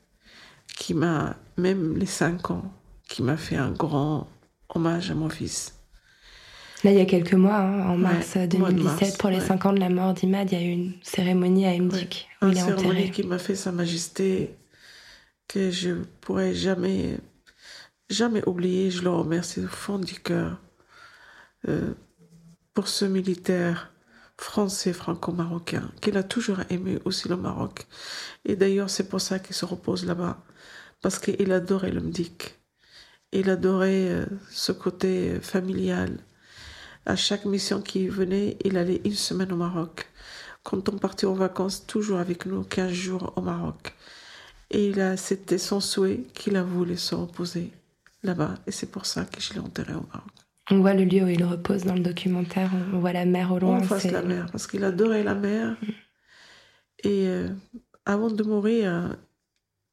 [0.75, 2.73] qui m'a, même les cinq ans,
[3.07, 4.27] qui m'a fait un grand
[4.69, 5.75] hommage à mon fils.
[6.83, 9.79] Là, il y a quelques mois, hein, en mars 2017, pour les cinq ans de
[9.79, 12.71] la mort d'Imad, il y a eu une cérémonie à Mdik où il est enterré.
[12.71, 14.55] Une cérémonie qui m'a fait Sa Majesté,
[15.47, 17.17] que je pourrais jamais
[18.11, 20.59] jamais oublié, je le remercie au fond du cœur
[21.67, 21.93] euh,
[22.73, 23.91] pour ce militaire
[24.37, 27.87] français franco-marocain qu'il a toujours aimé aussi le Maroc.
[28.45, 30.43] Et d'ailleurs, c'est pour ça qu'il se repose là-bas,
[31.01, 32.59] parce qu'il adorait le Mdik.
[33.31, 36.17] Il adorait euh, ce côté familial.
[37.05, 40.07] À chaque mission qui venait, il allait une semaine au Maroc.
[40.63, 43.95] Quand on partait en vacances, toujours avec nous, 15 jours au Maroc.
[44.69, 47.73] Et c'était son souhait qu'il a voulu se reposer
[48.23, 48.55] là-bas.
[48.67, 50.31] Et c'est pour ça que je l'ai enterré au Maroc.
[50.69, 52.71] On voit le lieu où il repose dans le documentaire.
[52.93, 53.79] On voit la mer au loin.
[53.79, 55.75] En face la mer, parce qu'il adorait la mer.
[57.03, 57.49] Et euh,
[58.05, 59.17] avant de mourir,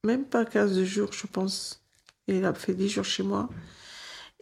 [0.05, 1.83] même pas 15 jours, je pense,
[2.27, 3.49] il a fait 10 jours chez moi,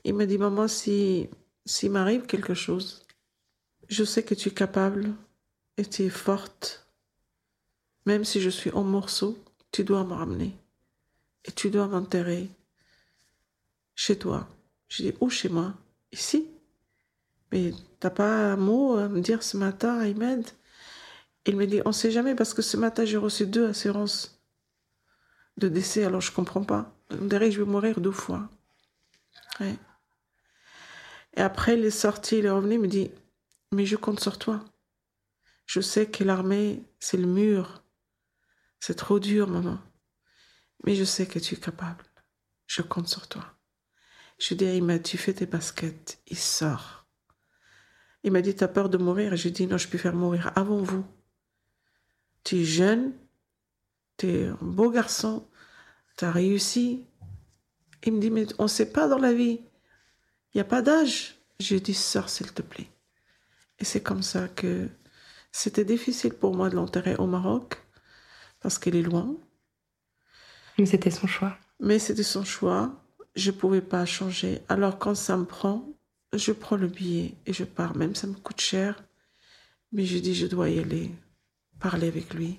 [0.04, 1.28] il m'a dit, maman, si
[1.66, 3.04] s'il m'arrive quelque chose,
[3.88, 5.12] je sais que tu es capable
[5.76, 6.86] et tu es forte.
[8.06, 9.36] Même si je suis en morceaux,
[9.72, 10.56] tu dois me ramener.
[11.44, 12.48] Et tu dois m'enterrer
[13.96, 14.48] chez toi.
[14.88, 15.74] Je dis, où chez moi
[16.12, 16.48] Ici.
[17.50, 20.46] Mais t'as pas un mot à me dire ce matin, Ahmed?
[21.46, 24.40] Il me dit, on sait jamais parce que ce matin j'ai reçu deux assurances
[25.56, 26.94] de décès, alors je comprends pas.
[27.10, 28.48] On dirait que je vais mourir deux fois.
[29.60, 33.10] Et après, il est sorti, il est revenu, il me dit,
[33.72, 34.64] mais je compte sur toi.
[35.66, 37.82] Je sais que l'armée, c'est le mur.
[38.80, 39.78] C'est trop dur, maman.
[40.84, 42.04] Mais je sais que tu es capable.
[42.66, 43.55] Je compte sur toi.
[44.38, 46.20] Je dis à Ima, tu fais tes baskets.
[46.26, 47.06] Il sort.
[48.22, 49.32] Il m'a dit, t'as peur de mourir?
[49.32, 51.04] Et je dis, non, je peux faire mourir avant vous.
[52.44, 53.12] Tu es jeune,
[54.18, 55.46] tu es un beau garçon,
[56.16, 57.04] tu as réussi.
[58.04, 59.60] Il me dit, mais on ne sait pas dans la vie.
[60.52, 61.36] Il n'y a pas d'âge.
[61.60, 62.88] Je dis, sors, s'il te plaît.
[63.78, 64.88] Et c'est comme ça que
[65.52, 67.82] c'était difficile pour moi de l'enterrer au Maroc,
[68.60, 69.34] parce qu'il est loin.
[70.78, 71.56] Mais c'était son choix.
[71.80, 73.05] Mais c'était son choix
[73.36, 74.60] je ne pouvais pas changer.
[74.68, 75.88] Alors quand ça me prend,
[76.32, 77.96] je prends le billet et je pars.
[77.96, 79.04] Même ça me coûte cher.
[79.92, 81.10] Mais je dis, je dois y aller,
[81.78, 82.58] parler avec lui,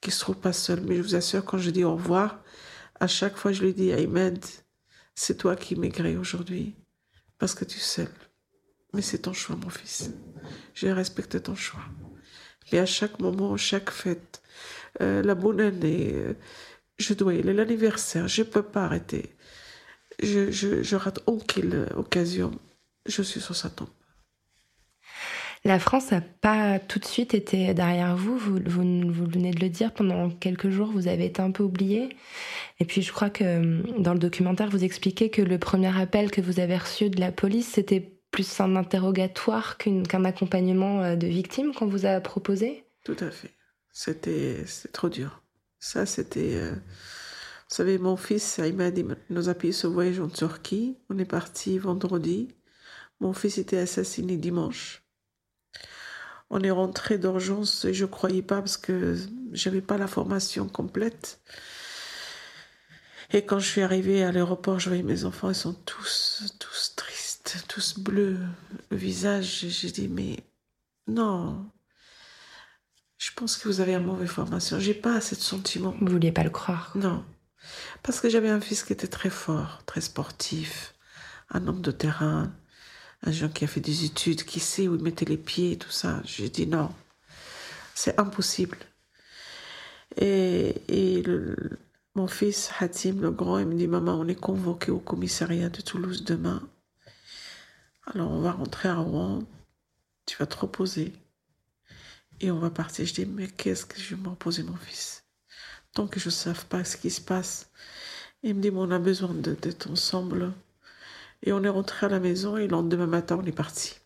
[0.00, 0.80] qu'il ne se trouve pas seul.
[0.80, 2.42] Mais je vous assure, quand je dis au revoir
[2.98, 4.44] À chaque fois, je lui dis, Ahmed,
[5.14, 6.74] c'est toi qui maigris aujourd'hui,
[7.38, 8.08] parce que tu sais.
[8.92, 10.10] Mais c'est ton choix, mon fils.
[10.74, 11.84] Je respecte ton choix.
[12.72, 14.42] Mais à chaque moment, chaque fête,
[15.00, 16.34] euh, la bonne année, euh,
[16.98, 19.36] je dois y aller, l'anniversaire, je ne peux pas arrêter.
[20.22, 22.52] Je, je, je rate aucune occasion.
[23.06, 23.88] Je suis sur sa tombe.
[25.64, 28.36] La France n'a pas tout de suite été derrière vous.
[28.38, 29.12] Vous, vous.
[29.12, 32.16] vous, venez de le dire, pendant quelques jours, vous avez été un peu oublié.
[32.80, 36.30] Et puis je crois que euh, dans le documentaire, vous expliquez que le premier appel
[36.30, 38.00] que vous avez reçu de la police, c'était
[38.30, 43.50] plus un interrogatoire qu'un accompagnement euh, de victimes qu'on vous a proposé Tout à fait.
[43.92, 45.42] C'était trop dur.
[45.80, 46.54] Ça, c'était...
[46.54, 46.72] Euh,
[47.68, 50.96] vous savez, mon fils, il m'a dit, nous a payé ce voyage en Turquie.
[51.10, 52.48] On est parti vendredi.
[53.20, 55.02] Mon fils était assassiné dimanche.
[56.48, 59.16] On est rentré d'urgence et je croyais pas parce que
[59.52, 61.42] j'avais pas la formation complète.
[63.32, 66.94] Et quand je suis arrivée à l'aéroport, je voyais mes enfants, ils sont tous, tous
[66.96, 68.38] tristes, tous bleus,
[68.90, 69.66] le visage.
[69.68, 70.38] J'ai dit, mais
[71.06, 71.70] non,
[73.18, 74.80] je pense que vous avez une mauvaise formation.
[74.80, 75.94] J'ai pas assez de sentiments.
[76.00, 76.92] Vous vouliez pas le croire.
[76.94, 77.24] Non.
[78.02, 80.94] Parce que j'avais un fils qui était très fort, très sportif,
[81.50, 82.52] un homme de terrain,
[83.22, 85.90] un jeune qui a fait des études, qui sait où il mettait les pieds, tout
[85.90, 86.20] ça.
[86.24, 86.90] J'ai dit non,
[87.94, 88.78] c'est impossible.
[90.16, 91.22] Et, et
[92.14, 95.80] mon fils Hatim, le grand, il me dit Maman, on est convoqué au commissariat de
[95.80, 96.68] Toulouse demain.
[98.06, 99.44] Alors on va rentrer à Rouen,
[100.26, 101.12] tu vas te reposer.
[102.40, 103.04] Et on va partir.
[103.04, 105.27] Je dis Mais qu'est-ce que je vais me reposer, mon fils?
[105.94, 107.70] Tant que je ne sais pas ce qui se passe.
[108.42, 110.52] Il me dit On a besoin d'être ensemble.
[111.42, 114.00] Et on est rentré à la maison et le lendemain matin, on est parti.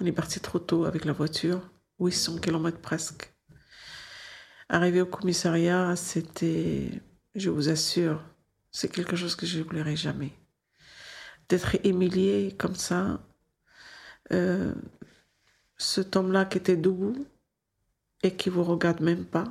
[0.00, 1.60] On est parti trop tôt avec la voiture,
[1.98, 3.32] 800 km presque.
[4.68, 6.90] Arrivé au commissariat, c'était,
[7.34, 8.22] je vous assure,
[8.70, 10.32] c'est quelque chose que je n'oublierai jamais.
[11.48, 13.20] D'être humilié comme ça,
[14.32, 14.74] euh,
[15.76, 17.26] cet homme-là qui était debout
[18.22, 19.44] et qui vous regarde même pas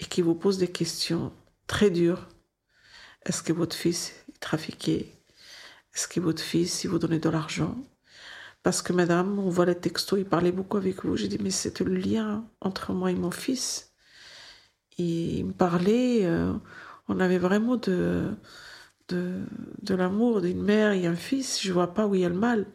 [0.00, 1.32] et qui vous pose des questions
[1.66, 2.28] très dures.
[3.24, 5.12] Est-ce que votre fils trafiquer
[5.94, 7.76] Est-ce que votre fils, il vous donnait de l'argent?
[8.62, 11.16] Parce que madame, on voit les textos, il parlait beaucoup avec vous.
[11.16, 13.92] J'ai dit, mais c'est le lien entre moi et mon fils.
[14.98, 16.52] Et il me parlait, euh,
[17.08, 18.30] on avait vraiment de,
[19.08, 19.42] de,
[19.82, 21.62] de l'amour d'une mère et un fils.
[21.62, 22.66] Je vois pas où il y a le mal.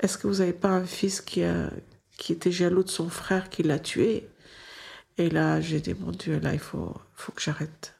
[0.00, 1.70] Est-ce que vous n'avez pas un fils qui, a,
[2.16, 4.28] qui était jaloux de son frère qui l'a tué?
[5.18, 7.98] Et là, j'ai dit, mon Dieu, là, il faut, faut que j'arrête.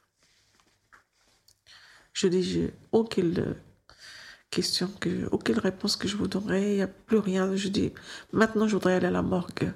[2.13, 3.55] Je dis, j'ai aucune
[4.49, 7.55] question, que, aucune réponse que je vous donnerai, il n'y a plus rien.
[7.55, 7.93] Je dis,
[8.31, 9.73] maintenant je voudrais aller à la morgue.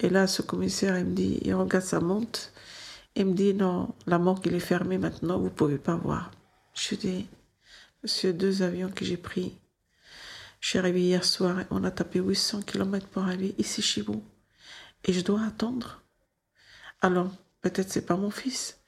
[0.00, 2.52] Et là, ce commissaire, il me dit, il regarde sa montre,
[3.16, 6.30] il me dit, non, la morgue, il est fermée maintenant, vous ne pouvez pas voir.
[6.74, 7.28] Je dis,
[8.02, 9.58] monsieur, deux avions que j'ai pris.
[10.60, 14.22] Je suis arrivée hier soir, on a tapé 800 km pour arriver ici chez vous.
[15.04, 16.02] Et je dois attendre.
[17.00, 17.30] Alors,
[17.62, 18.78] peut-être c'est pas mon fils.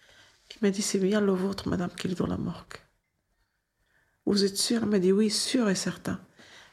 [0.51, 2.77] Il m'a dit, c'est bien le vôtre, madame, qu'il est dans la morgue.
[4.27, 4.83] Vous êtes sûr?
[4.83, 6.21] Elle m'a dit, oui, sûr et certain.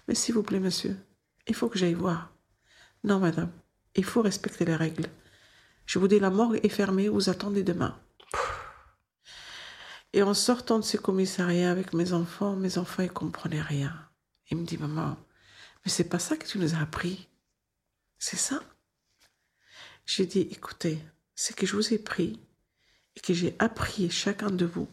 [0.07, 0.97] Mais s'il vous plaît, monsieur,
[1.47, 2.33] il faut que j'aille voir.
[3.03, 3.51] Non, madame,
[3.95, 5.07] il faut respecter les règles.
[5.85, 7.97] Je vous dis, la morgue est fermée, vous attendez demain.
[10.11, 13.95] Et en sortant de ce commissariat avec mes enfants, mes enfants, ils comprenaient rien.
[14.49, 15.17] Ils me disent, maman,
[15.85, 17.27] mais c'est pas ça que tu nous as appris.
[18.17, 18.61] C'est ça?
[20.05, 20.99] J'ai dit, écoutez,
[21.41, 22.37] c'est que je vous ai pris
[23.15, 24.89] et que j'ai appris chacun de vous,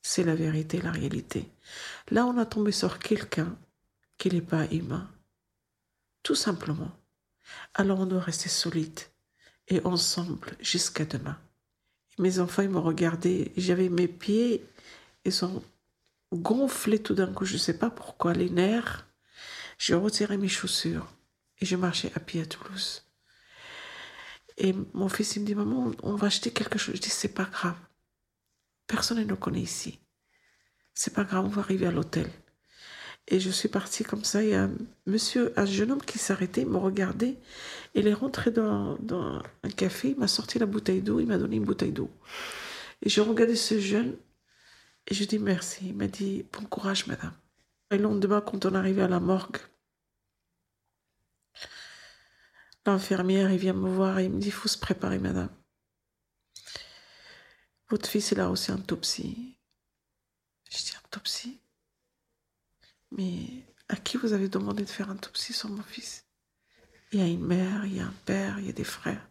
[0.00, 1.50] c'est la vérité, la réalité.
[2.12, 3.58] Là, on a tombé sur quelqu'un
[4.16, 5.10] qui n'est pas humain.
[6.22, 6.92] Tout simplement.
[7.74, 9.00] Alors on doit rester solide
[9.66, 11.36] et ensemble jusqu'à demain.
[12.20, 14.64] mes enfants, ils m'ont regardé, j'avais mes pieds,
[15.24, 15.64] ils sont
[16.32, 19.04] gonflés tout d'un coup, je ne sais pas pourquoi, les nerfs.
[19.78, 21.12] J'ai retiré mes chaussures
[21.58, 23.02] et je marchais à pied à Toulouse.
[24.58, 26.96] Et mon fils, il me dit, maman, on va acheter quelque chose.
[26.96, 27.76] Je dis, c'est pas grave.
[28.88, 30.00] Personne ne nous connaît ici.
[30.94, 32.28] C'est pas grave, on va arriver à l'hôtel.
[33.28, 34.42] Et je suis partie comme ça.
[34.42, 34.70] Il y a un
[35.06, 37.36] monsieur, un jeune homme qui s'arrêtait, il me regardait.
[37.94, 38.98] Il est rentré dans,
[39.62, 42.10] un café, il m'a sorti la bouteille d'eau, il m'a donné une bouteille d'eau.
[43.02, 44.16] Et je regardais ce jeune
[45.06, 45.88] et je dis merci.
[45.88, 47.32] Il m'a dit bon courage, madame.
[47.90, 49.58] Et le lendemain, quand on arrivait à la morgue,
[52.88, 55.50] L'infirmière, il vient me voir et il me dit, il faut se préparer, madame.
[57.90, 59.58] Votre fils, il a aussi un autopsie.
[60.70, 61.60] Je dis, autopsie
[63.10, 66.24] Mais à qui vous avez demandé de faire un autopsie sur mon fils?
[67.12, 69.28] Il y a une mère, il y a un père, il y a des frères.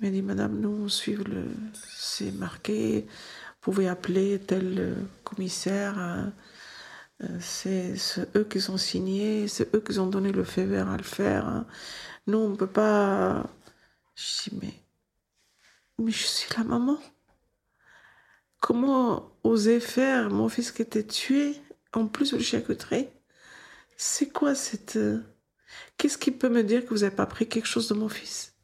[0.00, 1.46] Il m'a dit, Madame, nous, on suit le.
[1.84, 5.96] C'est marqué, vous pouvez appeler tel euh, commissaire.
[5.96, 6.32] hein.
[7.22, 7.94] Euh, C'est
[8.36, 11.46] eux qui ont signé, c'est eux qui ont donné le feu vert à le faire.
[11.48, 11.66] hein.
[12.26, 13.46] Nous, on ne peut pas.
[14.16, 14.74] Je mais.
[15.98, 16.98] Mais je suis la maman.
[18.60, 20.30] Comment oser faire?
[20.30, 21.56] Mon fils qui était tué,
[21.92, 23.08] en plus de charcuterie
[23.96, 24.96] C'est quoi cette.
[24.96, 25.22] euh,
[25.98, 28.54] Qu'est-ce qui peut me dire que vous n'avez pas pris quelque chose de mon fils?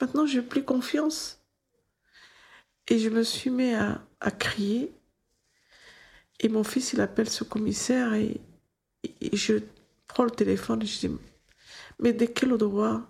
[0.00, 1.44] Maintenant, j'ai plus confiance.
[2.88, 4.94] Et je me suis mis à crier.
[6.40, 8.40] Et mon fils, il appelle ce commissaire et,
[9.32, 9.54] je
[10.06, 11.16] prends le téléphone et je dis
[12.00, 13.02] Mais de quel droit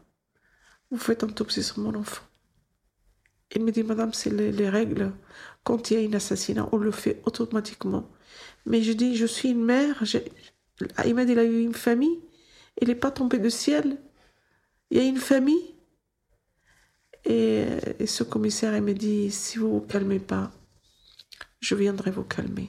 [0.91, 2.23] vous faites autopsie sur mon enfant?
[3.55, 5.13] Il me dit Madame, c'est les, les règles.
[5.63, 8.11] Quand il y a un assassinat, on le fait automatiquement.
[8.67, 10.05] Mais je dis Je suis une mère.
[10.05, 10.31] j'ai-
[11.05, 12.21] Il a eu une famille.
[12.81, 13.97] Il n'est pas tombé du ciel.
[14.91, 15.75] Il y a une famille.
[17.25, 17.65] Et,
[17.99, 20.53] et ce commissaire, il me dit, si vous vous calmez pas,
[21.61, 22.69] je viendrai vous calmer.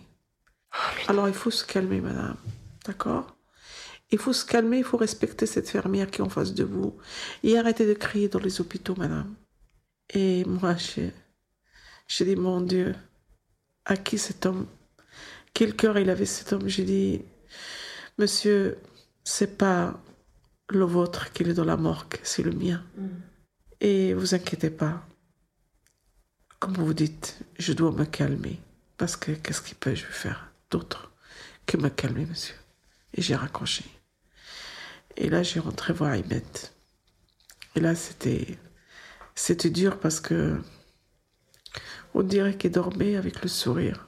[1.07, 2.37] Alors il faut se calmer, madame.
[2.85, 3.35] D'accord?
[4.11, 6.95] Il faut se calmer, il faut respecter cette fermière qui est en face de vous.
[7.43, 9.33] Et arrêter de crier dans les hôpitaux, madame.
[10.13, 11.01] Et moi, je,
[12.07, 12.95] je dis, mon Dieu,
[13.85, 14.67] à qui cet homme
[15.53, 16.67] Quel cœur il avait cet homme?
[16.67, 17.21] J'ai dit,
[18.17, 18.77] monsieur,
[19.23, 19.99] c'est pas
[20.69, 22.83] le vôtre qui est dans la morgue, c'est le mien.
[23.81, 25.05] Et vous inquiétez pas.
[26.59, 28.59] Comme vous dites, je dois me calmer.
[28.97, 30.51] Parce que qu'est-ce qu'il peut je faire?
[31.65, 32.55] Que me calmer, monsieur
[33.13, 33.85] Et j'ai raccroché.
[35.17, 36.45] Et là, j'ai rentré voir Ahmed.
[37.75, 38.57] Et là, c'était,
[39.33, 40.59] c'était dur parce que
[42.13, 44.07] on dirait qu'il dormait avec le sourire.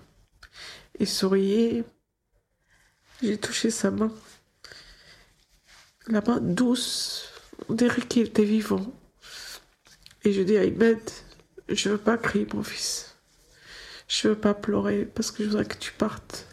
[0.99, 1.84] Il souriait.
[3.22, 4.11] J'ai touché sa main.
[6.07, 7.30] La main douce.
[7.68, 8.93] On dirait qu'il était vivant.
[10.24, 10.99] Et je dis à Ahmed,
[11.70, 13.15] je veux pas crier, mon fils.
[14.07, 16.47] Je veux pas pleurer parce que je voudrais que tu partes.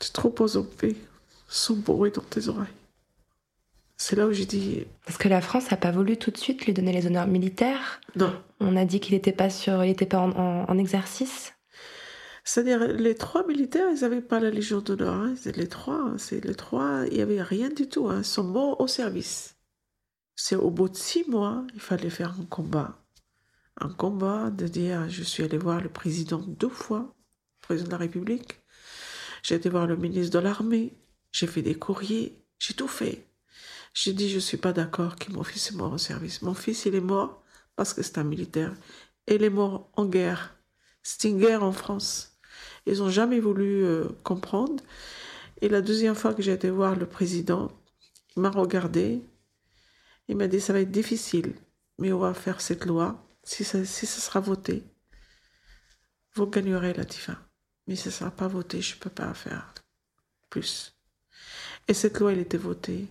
[0.00, 0.96] Tu trop paix,
[1.48, 2.66] sans bruit dans tes oreilles.
[3.96, 6.64] C'est là où j'ai dit, Parce que la France n'a pas voulu tout de suite
[6.64, 8.00] lui donner les honneurs militaires.
[8.16, 8.32] non.
[8.62, 11.54] On a dit qu'il n'était pas sur, il était pas en, en- en exercice.
[12.44, 15.14] C'est-à-dire, les trois militaires, ils n'avaient pas la Légion d'honneur.
[15.14, 15.34] hein.
[15.36, 18.08] C'est les trois, c'est les trois, il n'y avait rien du tout.
[18.08, 18.18] Hein.
[18.18, 19.56] Ils sont morts au service.
[20.36, 22.96] C'est au bout de six mois, il fallait faire un combat.
[23.78, 27.14] Un combat de dire, je suis allé voir le président deux fois,
[27.62, 28.59] le président de la République.
[29.42, 30.94] J'ai été voir le ministre de l'armée.
[31.32, 32.44] J'ai fait des courriers.
[32.58, 33.26] J'ai tout fait.
[33.94, 36.42] J'ai dit, je ne suis pas d'accord que mon fils est mort au service.
[36.42, 37.42] Mon fils, il est mort
[37.76, 38.74] parce que c'est un militaire.
[39.26, 40.56] Et il est mort en guerre.
[41.02, 42.38] C'est une guerre en France.
[42.86, 44.82] Ils n'ont jamais voulu euh, comprendre.
[45.60, 47.70] Et la deuxième fois que j'ai été voir le président,
[48.36, 49.22] il m'a regardé.
[50.28, 51.54] Il m'a dit, ça va être difficile,
[51.98, 53.26] mais on va faire cette loi.
[53.42, 54.84] Si ça, si ça sera voté,
[56.34, 57.49] vous gagnerez la TIFA.
[57.90, 59.74] Mais ça ne sera pas voté, je ne peux pas faire
[60.48, 60.94] plus.
[61.88, 63.08] Et cette loi, elle était votée,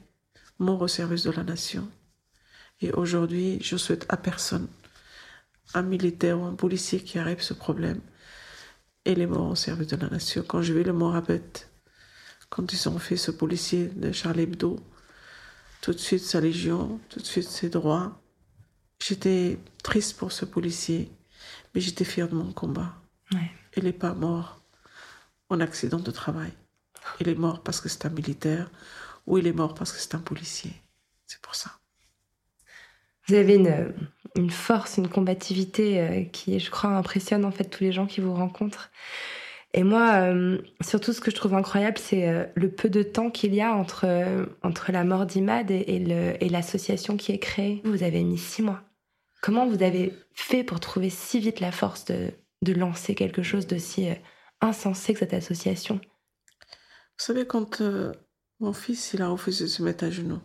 [0.57, 1.85] mort au service de la nation.
[2.79, 4.69] Et aujourd'hui, je souhaite à personne,
[5.73, 7.99] un militaire ou un policier qui arrive ce problème,
[9.03, 10.45] et les morts au service de la nation.
[10.47, 11.69] Quand je vis le bête,
[12.49, 14.79] quand ils ont fait ce policier de Charlie Hebdo,
[15.81, 18.21] tout de suite sa légion, tout de suite ses droits,
[19.03, 21.11] j'étais triste pour ce policier,
[21.75, 22.95] mais j'étais fière de mon combat.
[23.33, 23.51] Ouais.
[23.75, 24.58] Il n'est pas mort
[25.49, 26.51] en accident de travail.
[27.19, 28.69] Il est mort parce que c'est un militaire
[29.27, 30.71] ou il est mort parce que c'est un policier.
[31.25, 31.71] C'est pour ça.
[33.27, 33.93] Vous avez une,
[34.35, 38.21] une force, une combativité euh, qui, je crois, impressionne en fait tous les gens qui
[38.21, 38.89] vous rencontrent.
[39.73, 43.29] Et moi, euh, surtout, ce que je trouve incroyable, c'est euh, le peu de temps
[43.29, 47.81] qu'il y a entre, euh, entre la mort d'Imad et, l'association qui est créée.
[47.85, 48.81] Vous avez mis six mois.
[49.41, 52.31] Comment vous avez fait pour trouver si vite la force de,
[52.63, 54.15] de lancer quelque chose d'aussi euh,
[54.61, 58.11] insensé que cette association Vous savez, quand euh,
[58.59, 60.41] mon fils il a refusé de se mettre à genoux,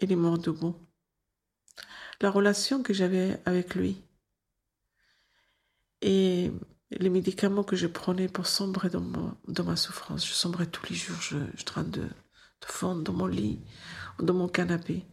[0.00, 0.76] il est mort debout.
[2.20, 4.02] La relation que j'avais avec lui
[6.00, 6.52] et
[6.90, 11.20] les médicaments que je prenais pour sombrer dans, ma souffrance, je sombrais tous les jours,
[11.20, 13.60] je, je train de, de fondre dans mon lit
[14.18, 15.04] ou dans mon canapé.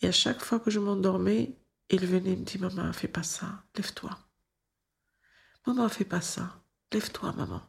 [0.00, 1.56] Et à chaque fois que je m'endormais,
[1.90, 4.16] il venait me dire Maman, fais pas ça, lève-toi.
[5.66, 6.62] Maman, fais pas ça,
[6.92, 7.62] lève-toi, maman.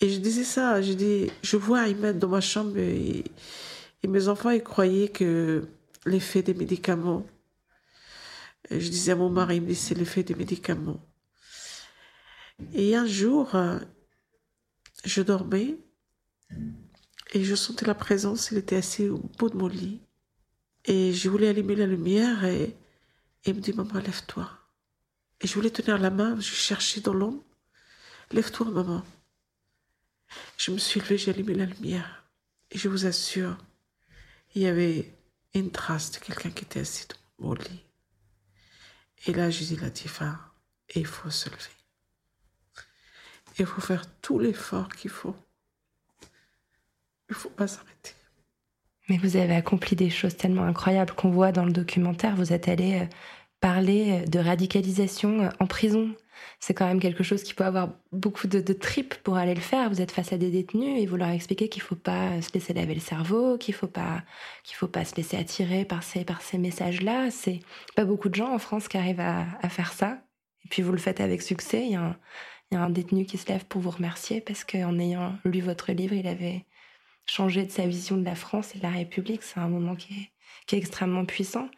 [0.00, 3.24] Et je disais ça, je dis, je vois Ahmed dans ma chambre et,
[4.06, 5.68] mes enfants, ils croyaient que
[6.04, 7.26] l'effet des médicaments.
[8.70, 11.00] Et je disais à mon mari, il me dit, c'est l'effet des médicaments.
[12.72, 13.80] Et un jour, euh,
[15.04, 15.76] je dormais
[17.32, 20.00] et je sentais la présence, il était assis au bout de mon lit.
[20.84, 24.48] Et je voulais allumer la lumière et, Et il me dit, maman, lève-toi.
[25.40, 27.42] Et je voulais tenir la main, je cherchais dans l'ombre.
[28.32, 29.04] Lève-toi, maman.
[30.56, 32.24] Je me suis levée, j'ai allumé la lumière.
[32.70, 33.56] Et je vous assure,
[34.54, 35.14] il y avait
[35.54, 37.84] une trace de quelqu'un qui était assis dans mon lit.
[39.26, 40.38] Et là, j'ai dit, Latifa,
[40.94, 41.76] il faut se lever.
[43.58, 45.36] Il faut faire tout l'effort qu'il faut.
[47.28, 48.14] Il ne faut pas s'arrêter.
[49.08, 52.36] Mais vous avez accompli des choses tellement incroyables qu'on voit dans le documentaire.
[52.36, 53.06] Vous êtes allé euh,
[53.60, 56.14] parler de radicalisation euh, en prison.
[56.60, 59.88] C'est quand même quelque chose qui peut avoir beaucoup de, tripes pour aller le faire.
[59.88, 62.52] Vous êtes face à des détenus et vous leur expliquez qu'il ne faut pas se
[62.52, 64.22] laisser laver le cerveau, qu'il faut pas
[64.72, 67.30] faut pas se laisser attirer par ces par ces messages-là.
[67.30, 67.60] C'est
[67.94, 70.18] pas beaucoup de gens en France qui arrivent à, à faire ça.
[70.64, 71.84] Et puis vous le faites avec succès.
[71.84, 72.16] Il y a un,
[72.70, 75.60] il y a un détenu qui se lève pour vous remercier parce qu'en ayant lu
[75.60, 76.66] votre livre, il avait
[77.26, 79.42] changé de sa vision de la France et de la République.
[79.42, 80.30] C'est un moment qui est,
[80.66, 81.68] qui est extrêmement puissant.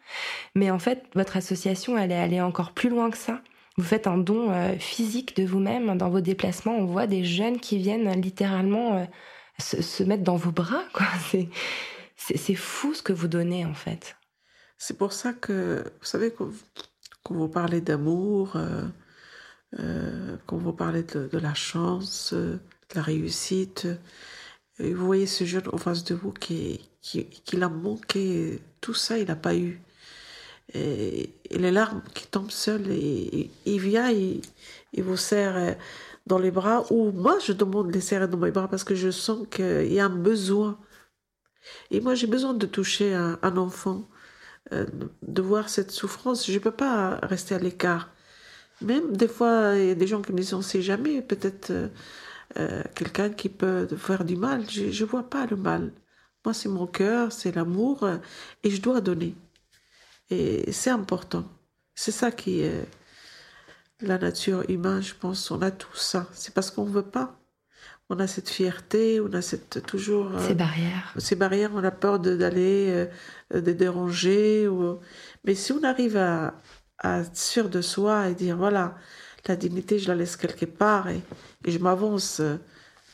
[0.55, 3.41] Mais en fait, votre association, elle est allée encore plus loin que ça.
[3.77, 5.97] Vous faites un don euh, physique de vous-même.
[5.97, 9.05] Dans vos déplacements, on voit des jeunes qui viennent littéralement euh,
[9.59, 10.83] se, mettre dans vos bras.
[12.17, 14.17] C'est fou ce que vous donnez, en fait.
[14.77, 16.49] C'est pour ça que, vous savez, quand,
[17.29, 18.83] vous parlez d'amour, euh,
[19.79, 22.59] euh, quand vous parlez de, la chance, de
[22.95, 23.87] la réussite,
[24.79, 29.17] vous voyez ce jeune en face de vous qui, qui, qui l'a manqué, tout ça,
[29.17, 29.81] il n'a pas eu.
[30.73, 34.41] Et, les larmes qui tombent seules, il vient, il,
[34.93, 35.75] il, vous serre
[36.27, 38.95] dans les bras, ou moi je demande de les serrer dans mes bras parce que
[38.95, 40.79] je sens qu'il y a un besoin.
[41.91, 44.07] Et moi j'ai besoin de toucher un, un enfant,
[44.73, 44.85] euh,
[45.23, 46.45] de voir cette souffrance.
[46.47, 48.09] Je ne peux pas rester à l'écart.
[48.81, 51.21] Même des fois, il y a des gens qui me disent on ne sait jamais,
[51.21, 51.71] peut-être.
[51.71, 51.87] Euh,
[52.57, 54.69] euh, quelqu'un qui peut faire du mal.
[54.69, 55.91] Je ne vois pas le mal.
[56.45, 58.17] Moi, c'est mon cœur, c'est l'amour, euh,
[58.63, 59.35] et je dois donner.
[60.29, 61.45] Et c'est important.
[61.95, 62.87] C'est ça qui est
[64.01, 65.51] la nature humaine, je pense.
[65.51, 66.27] On a tout ça.
[66.33, 67.35] C'est parce qu'on ne veut pas.
[68.09, 71.13] On a cette fierté, on a cette toujours ces barrières.
[71.17, 73.07] Ces barrières, on a peur d'aller,
[73.51, 74.67] de, de, déranger.
[74.67, 74.99] Ou...
[75.43, 76.55] Mais si on arrive à,
[76.99, 78.95] à être sûr de soi et dire voilà,
[79.47, 81.21] la dignité, je la laisse quelque part et,
[81.65, 82.41] je m'avance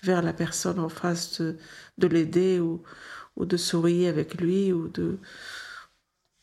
[0.03, 1.57] vers la personne en face de,
[1.97, 2.83] de l'aider ou,
[3.37, 5.17] de sourire avec lui ou de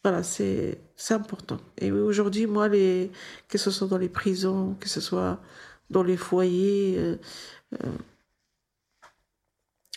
[0.05, 1.59] voilà c'est c'est important.
[1.79, 3.11] Et aujourd'hui moi les
[3.49, 5.41] que ce soit dans les prisons que ce soit
[5.91, 7.17] dans les foyers euh,
[7.83, 7.93] euh,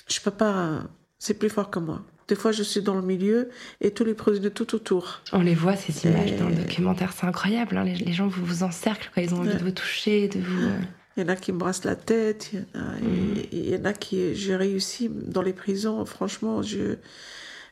[0.08, 0.84] je peux pas
[1.20, 3.50] c'est plus fort que moi des fois, je suis dans le milieu
[3.82, 5.22] et tous les prisonniers tout autour.
[5.32, 6.38] On les voit, ces images et...
[6.38, 7.14] dans le documentaire.
[7.14, 7.78] C'est incroyable.
[7.78, 7.84] Hein.
[7.84, 9.58] Les, les, gens vous, vous encerclent ils ont envie ouais.
[9.58, 10.70] de vous toucher, de vous.
[11.18, 12.52] Il y en a qui me brassent la tête.
[12.54, 13.44] Il y en a, mmh.
[13.52, 14.36] il y en a qui.
[14.36, 16.04] J'ai réussi dans les prisons.
[16.06, 16.96] Franchement, je,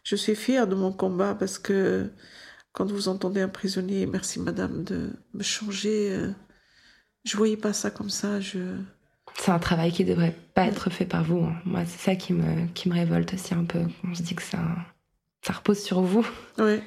[0.04, 2.10] je suis fière de mon combat parce que
[2.74, 6.32] quand vous entendez un prisonnier, merci madame de me changer, euh,
[7.24, 8.40] je voyais pas ça comme ça.
[8.40, 8.60] Je.
[9.38, 11.44] C'est un travail qui devrait pas être fait par vous.
[11.44, 11.56] Hein.
[11.66, 13.82] Moi, c'est ça qui me, qui me révolte aussi un peu.
[14.04, 14.60] On se dit que ça,
[15.42, 16.26] ça repose sur vous.
[16.58, 16.82] Oui.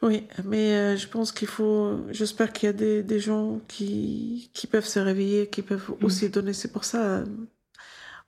[0.00, 2.06] Oui, mais euh, je pense qu'il faut.
[2.10, 6.04] J'espère qu'il y a des, des gens qui, qui peuvent se réveiller, qui peuvent mmh.
[6.04, 6.52] aussi donner.
[6.52, 7.24] C'est pour ça,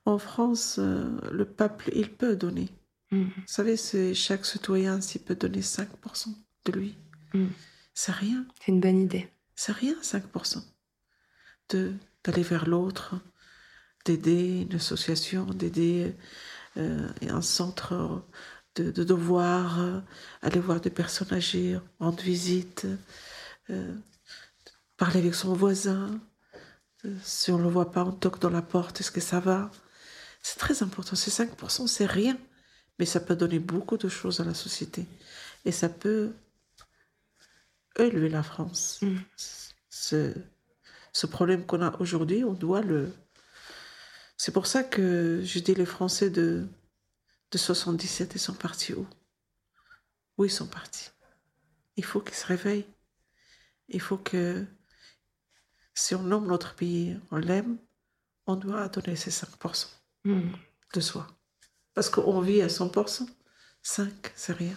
[0.05, 2.67] en France, euh, le peuple, il peut donner.
[3.11, 3.23] Mmh.
[3.23, 5.87] Vous savez, c'est chaque citoyen, s'il peut donner 5%
[6.65, 6.97] de lui,
[7.33, 7.45] mmh.
[7.93, 8.45] c'est rien.
[8.59, 9.29] C'est une bonne idée.
[9.55, 10.63] C'est rien, 5%.
[11.69, 11.93] De,
[12.23, 13.15] d'aller vers l'autre,
[14.05, 16.15] d'aider une association, d'aider
[16.77, 18.23] euh, un centre
[18.75, 19.99] de, de devoir, euh,
[20.41, 22.87] aller voir des personnes âgées, rendre visite,
[23.69, 23.95] euh,
[24.97, 26.19] parler avec son voisin.
[27.23, 29.71] Si on ne le voit pas, on toque dans la porte, est-ce que ça va?
[30.43, 31.15] C'est très important.
[31.15, 32.37] Ces 5%, c'est rien.
[32.99, 35.07] Mais ça peut donner beaucoup de choses à la société.
[35.65, 36.33] Et ça peut
[37.97, 38.99] élever la France.
[39.01, 39.15] Mmh.
[39.89, 40.33] Ce,
[41.13, 43.11] ce problème qu'on a aujourd'hui, on doit le...
[44.37, 46.67] C'est pour ça que je dis les Français de,
[47.51, 49.05] de 77, ils sont partis où?
[50.37, 51.09] Où ils sont partis?
[51.97, 52.87] Il faut qu'ils se réveillent.
[53.89, 54.65] Il faut que,
[55.93, 57.77] si on nomme notre pays, on l'aime,
[58.47, 59.87] on doit donner ces 5%
[60.23, 60.51] mmh.
[60.93, 61.27] de soi.
[61.93, 63.27] Parce qu'on vit à 100%.
[63.83, 64.75] 5, c'est rien.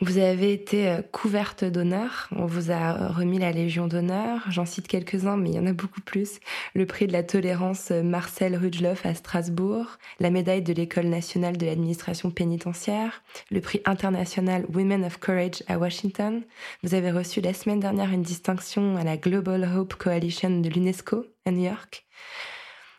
[0.00, 2.28] Vous avez été euh, couverte d'honneur.
[2.32, 4.42] On vous a remis la Légion d'honneur.
[4.50, 6.40] J'en cite quelques-uns, mais il y en a beaucoup plus.
[6.74, 11.56] Le prix de la tolérance euh, Marcel Rudloff à Strasbourg, la médaille de l'École nationale
[11.56, 13.22] de l'administration pénitentiaire,
[13.52, 16.42] le prix international Women of Courage à Washington.
[16.82, 21.24] Vous avez reçu la semaine dernière une distinction à la Global Hope Coalition de l'UNESCO
[21.46, 22.04] à New York.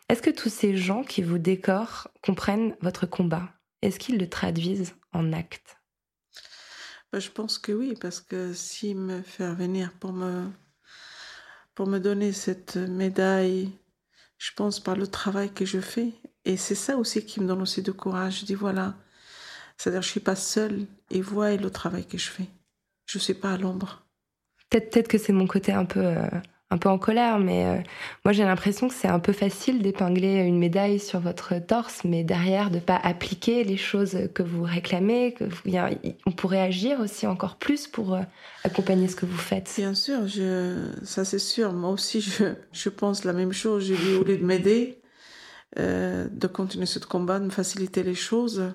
[0.08, 3.50] Est-ce que tous ces gens qui vous décorent comprennent votre combat?
[3.82, 5.76] Est-ce qu'ils le traduisent en actes?
[7.12, 10.46] Ben, je pense que oui, parce que s'il me fait venir pour me,
[11.74, 13.70] pour me donner cette médaille,
[14.38, 16.12] je pense par le travail que je fais.
[16.44, 18.40] Et c'est ça aussi qui me donne aussi de courage.
[18.40, 18.94] Je dis voilà,
[19.76, 22.48] c'est-à-dire je suis pas seule et voyez le travail que je fais.
[23.06, 24.04] Je suis pas à l'ombre.
[24.70, 26.28] Peut-être peut que c'est mon côté un peu euh,
[26.70, 27.82] un peu en colère, mais euh,
[28.24, 32.24] moi j'ai l'impression que c'est un peu facile d'épingler une médaille sur votre torse, mais
[32.24, 35.34] derrière de pas appliquer les choses que vous réclamez.
[35.34, 35.44] Que
[36.26, 38.22] on pourrait agir aussi encore plus pour euh,
[38.64, 39.72] accompagner ce que vous faites.
[39.76, 40.22] Bien sûr,
[41.04, 41.72] ça c'est sûr.
[41.72, 43.86] Moi aussi, je, je pense la même chose.
[43.86, 45.00] Je dis au lieu de m'aider,
[45.78, 48.72] euh, de continuer ce combat, de faciliter les choses,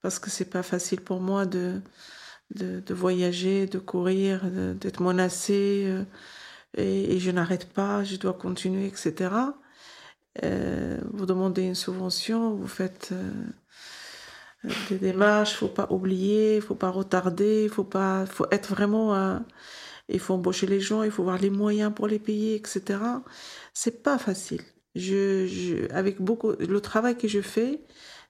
[0.00, 1.82] parce que c'est pas facile pour moi de,
[2.54, 4.40] de, de voyager, de courir,
[4.80, 5.86] d'être menacée
[6.76, 9.30] et, je n'arrête pas, je dois continuer, etc.
[10.44, 16.90] Euh, vous demandez une subvention, vous faites euh, des démarches, faut pas oublier, faut pas
[16.90, 19.40] retarder, faut pas, faut être vraiment,
[20.08, 23.00] il faut embaucher les gens, il faut avoir les moyens pour les payer, etc.
[23.74, 24.62] C'est pas facile.
[24.94, 27.80] Je, avec beaucoup, le travail que je fais,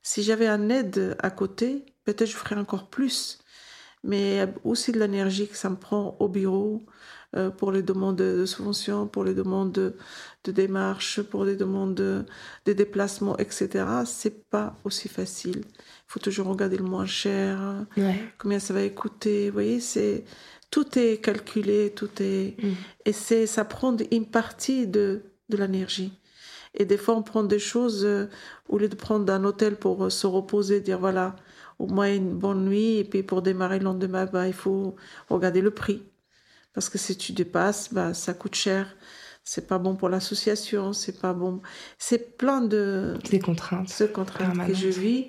[0.03, 3.39] si j'avais un aide à côté, peut-être je ferais encore plus.
[4.03, 6.87] Mais aussi de l'énergie que ça me prend au bureau,
[7.37, 12.25] euh, pour les demandes de subventions, pour les demandes de, démarches, pour les demandes de,
[12.67, 13.85] déplacements, etc.
[14.05, 15.63] C'est pas aussi facile.
[15.67, 17.87] Il faut toujours regarder le moins cher,
[18.39, 19.49] combien ça va coûter?
[19.49, 20.25] Vous voyez, c'est
[20.71, 22.73] tout est calculé, tout est mm.
[23.07, 26.13] et c'est ça prend une partie de de l'énergie.
[26.75, 28.27] Et des fois, on prend des choses euh,
[28.69, 31.37] au lieu de prendre un hôtel pour euh, se reposer, dire voilà,
[31.79, 34.95] au moins une bonne nuit, et puis pour démarrer le lendemain, bah, il faut
[35.29, 36.03] regarder le prix.
[36.73, 38.97] Parce que si tu dépasses, bah, ça coûte cher.
[39.43, 41.63] C'est pas bon pour l'association, c'est pas bon.
[41.99, 43.19] C'est plein de.
[43.31, 43.89] Des contraintes.
[43.89, 45.29] Ces contraintes que je vis.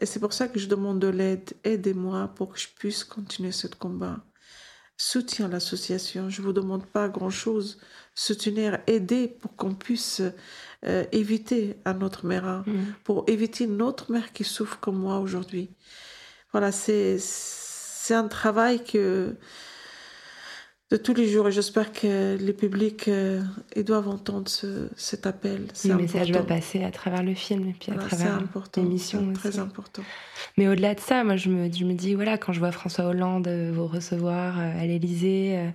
[0.00, 1.52] Et c'est pour ça que je demande de l'aide.
[1.64, 4.18] Aidez-moi pour que je puisse continuer ce combat.
[4.96, 6.30] Soutiens l'association.
[6.30, 7.78] Je vous demande pas grand chose.
[8.14, 10.22] Soutenir, aider pour qu'on puisse
[10.86, 12.94] euh, éviter à notre mère, mm.
[13.04, 15.70] pour éviter notre mère qui souffre comme moi aujourd'hui.
[16.52, 19.36] Voilà, c'est, c'est un travail que,
[20.90, 23.42] de tous les jours et j'espère que les publics euh,
[23.76, 25.66] ils doivent entendre ce, cet appel.
[25.84, 28.40] Le message va passer à travers le film et puis à travers
[28.76, 29.32] l'émission.
[29.34, 30.02] C'est très important.
[30.56, 33.04] Mais au-delà de ça, moi je me, je me dis voilà quand je vois François
[33.04, 35.72] Hollande euh, vous recevoir euh, à l'Élysée,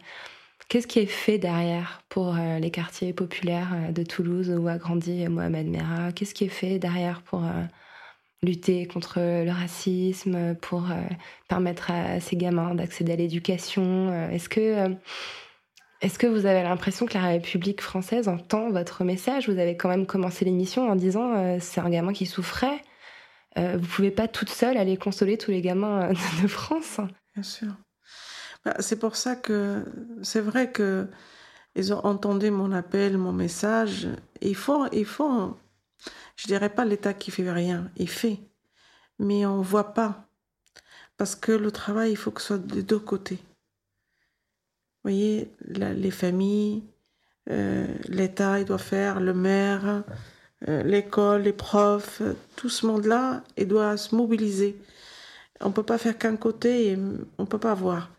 [0.67, 5.67] qu'est-ce qui est fait derrière pour les quartiers populaires de Toulouse où a grandi Mohamed
[5.67, 6.11] Merah?
[6.11, 7.43] Qu'est-ce qui est fait derrière pour
[8.43, 10.95] lutter contre le racisme, pour euh,
[11.47, 14.89] permettre à, ces gamins d'accéder à l'éducation euh, Est-ce que, euh,
[16.01, 19.49] est que vous avez l'impression que la République française entend votre message?
[19.49, 22.81] Vous avez quand même commencé l'émission en disant c'est un gamin qui souffrait.
[23.55, 26.09] vous pouvez pas toute seule aller consoler tous les gamins
[26.43, 26.99] de France.
[27.35, 27.69] Bien sûr.
[28.65, 29.85] Bah, c'est pour ça que
[30.21, 31.07] c'est vrai que
[31.75, 34.07] ils ont entendu mon appel, mon message.
[34.41, 35.57] Il faut, il faut
[36.35, 38.39] je dirais pas l'État qui fait rien, il fait,
[39.19, 40.27] mais on voit pas
[41.17, 43.39] parce que le travail il faut que ce soit des deux côtés.
[45.03, 46.83] Vous voyez, les familles,
[47.49, 50.03] euh, l'État il doit faire, le maire,
[50.69, 52.21] euh, l'école, les profs,
[52.55, 54.77] tout ce monde-là, il doit se mobiliser.
[55.59, 56.97] On peut pas faire qu'un côté et
[57.37, 58.09] on peut pas voir.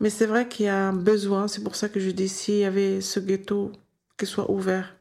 [0.00, 2.58] Mais c'est vrai qu'il y a un besoin, c'est pour ça que je dis s'il
[2.58, 3.72] y avait ce ghetto
[4.16, 4.96] qui soit ouvert,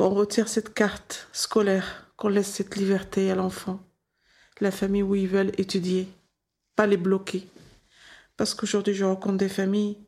[0.00, 3.80] qu'on retire cette carte scolaire, qu'on laisse cette liberté à l'enfant,
[4.62, 6.08] la famille où ils veulent étudier,
[6.74, 7.46] pas les bloquer.
[8.38, 9.98] Parce qu'aujourd'hui, je rencontre des familles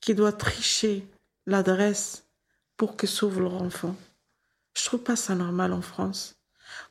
[0.00, 1.06] qui doivent tricher
[1.46, 2.24] l'adresse
[2.76, 3.94] pour que s'ouvre leur enfant.
[4.76, 6.34] Je trouve pas ça normal en France.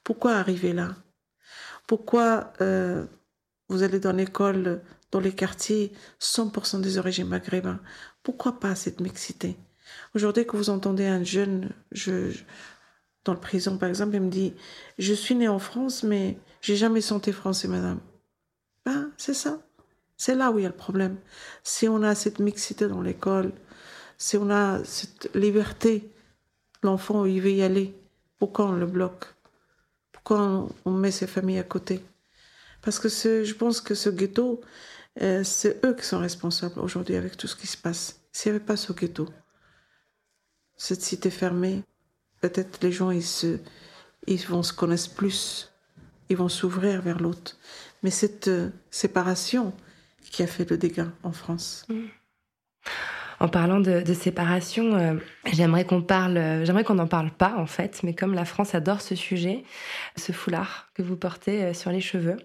[0.05, 0.95] Pourquoi arriver là?
[1.87, 3.05] Pourquoi euh,
[3.67, 4.81] vous allez dans l'école,
[5.11, 7.81] dans les quartiers, 100% des origines maghrébins?
[8.23, 9.57] Pourquoi pas cette mixité?
[10.15, 12.31] Aujourd'hui, que vous entendez un jeune, je,
[13.25, 14.53] dans le prison par exemple, il me dit
[14.97, 17.99] Je suis né en France, mais j'ai jamais senti français, madame.
[18.85, 19.59] Ben, c'est ça.
[20.17, 21.17] C'est là où il y a le problème.
[21.63, 23.53] Si on a cette mixité dans l'école,
[24.17, 26.11] si on a cette liberté,
[26.83, 27.95] l'enfant, il veut y aller,
[28.37, 29.33] pourquoi on le bloque?
[30.11, 32.03] Pourquoi on, met ses familles à côté?
[32.81, 34.61] Parce que je pense que ce ghetto,
[35.21, 38.19] euh, c'est eux qui sont responsables aujourd'hui avec tout ce qui se passe.
[38.31, 39.27] S'il n'y avait pas ce ghetto,
[40.79, 41.83] cette cité fermée,
[42.41, 43.59] peut-être les gens ils se,
[44.25, 45.71] ils vont se connaître plus,
[46.29, 47.57] ils vont s'ouvrir vers l'autre.
[48.01, 49.73] Mais cette euh, séparation
[50.31, 51.85] qui a fait le dégât en France.
[53.41, 55.15] En parlant de, séparation, euh,
[55.51, 58.73] j'aimerais qu'on parle, euh, j'aimerais qu'on n'en parle pas en fait, mais comme la France
[58.73, 59.65] adore ce sujet,
[60.15, 62.37] ce foulard que vous portez sur les cheveux,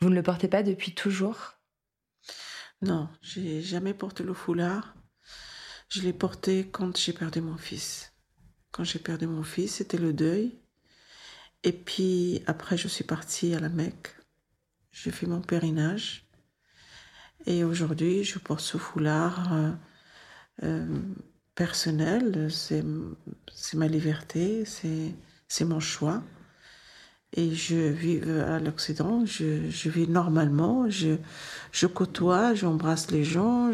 [0.00, 1.54] vous ne le portez pas depuis toujours?
[2.82, 4.94] Non, j'ai jamais porté le foulard.
[5.90, 8.12] Je l'ai porté quand j'ai perdu mon fils.
[8.70, 10.56] Quand j'ai perdu mon fils, c'était le deuil.
[11.64, 14.14] Et puis après, je suis partie à la Mecque.
[14.92, 16.28] J'ai fait mon pèlerinage.
[17.44, 19.72] Et aujourd'hui, je porte ce foulard euh,
[20.62, 21.00] euh,
[21.56, 22.48] personnel.
[22.52, 22.84] C'est
[23.74, 26.22] ma liberté, c'est mon choix.
[27.32, 33.72] Et je vis à l'Occident, je, vis normalement, je, côtoie, j'embrasse les gens,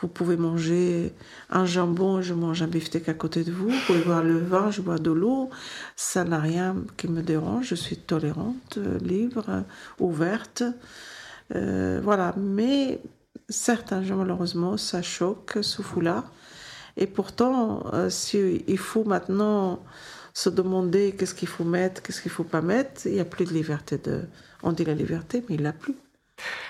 [0.00, 1.12] vous pouvez manger
[1.50, 3.68] un jambon, je mange un beefsteak à côté de vous.
[3.68, 5.50] Vous pouvez boire le vin, je bois de l'eau.
[5.96, 7.66] Ça n'a rien qui me dérange.
[7.68, 9.64] Je suis tolérante, libre,
[9.98, 10.62] ouverte.
[11.56, 12.32] Euh, voilà.
[12.36, 13.00] Mais
[13.48, 16.30] certains gens, malheureusement, ça choque ce foulard.
[16.96, 19.82] Et pourtant, euh, s'il faut maintenant
[20.32, 23.44] se demander qu'est-ce qu'il faut mettre, qu'est-ce qu'il faut pas mettre, il n'y a plus
[23.44, 24.00] de liberté.
[24.62, 25.96] On dit la liberté, mais il l'a plus.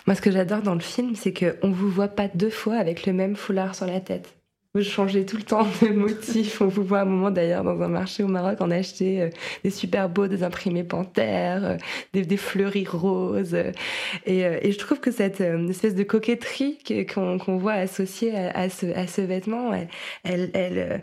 [0.06, 2.76] Moi, ce que j'adore dans le film, c'est qu'on ne vous voit pas deux fois
[2.76, 4.38] avec le même foulard sur la tête.
[4.74, 6.60] Vous changez tout le temps de motif.
[6.60, 9.30] On vous voit à un moment d'ailleurs dans un marché au Maroc en acheter euh,
[9.64, 11.76] des super beaux, des imprimés panthères, euh,
[12.12, 13.54] des, fleuris roses.
[14.26, 16.78] Et, euh, et, je trouve que cette espèce de coquetterie
[17.12, 19.72] qu'on voit associée à, ce, vêtement,
[20.22, 21.02] elle,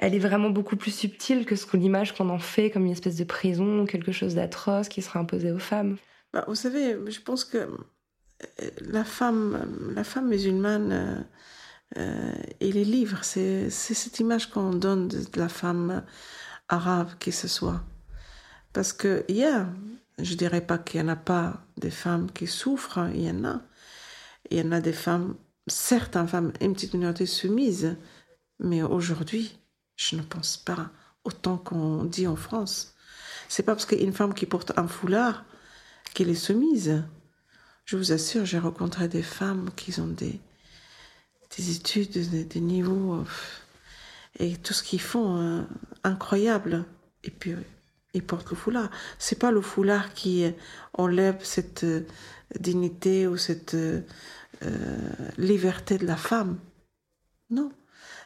[0.00, 3.24] est vraiment beaucoup plus subtile que ce l'image qu'on en fait comme une espèce de
[3.24, 5.96] prison, quelque chose d'atroce qui sera imposé aux femmes.
[6.32, 7.68] Bah, vous savez, je pense que
[8.80, 11.26] la femme, la femme musulmane
[11.96, 16.04] euh, et les livres, c'est cette image qu'on donne de, la femme
[16.68, 17.82] arabe qui ce soit.
[18.72, 19.68] Parce que il y a,
[20.18, 23.44] je dirais pas qu'il y en a pas des femmes qui souffrent, il y en
[23.44, 23.60] a.
[24.50, 25.36] Il y en a des femmes,
[25.66, 27.96] certaines femmes, une petite minorité soumise,
[28.58, 29.58] mais aujourd'hui,
[29.96, 30.90] je ne pense pas
[31.24, 32.94] autant qu'on dit en France.
[33.48, 35.44] C'est pas parce qu'une femme qui porte un foulard
[36.14, 37.02] qu'elle est soumise.
[37.90, 40.38] Je vous assure, j'ai rencontré des femmes qui ont des,
[41.56, 42.12] des études,
[42.46, 43.24] des, niveaux euh,
[44.38, 45.62] et tout ce qu'ils font euh,
[46.04, 46.84] incroyable.
[47.24, 47.56] Et puis
[48.14, 48.90] ils portent le foulard.
[49.18, 50.48] C'est pas le foulard qui
[50.92, 52.06] enlève cette euh,
[52.60, 53.76] dignité ou cette
[55.36, 56.60] liberté de la femme.
[57.50, 57.72] Non.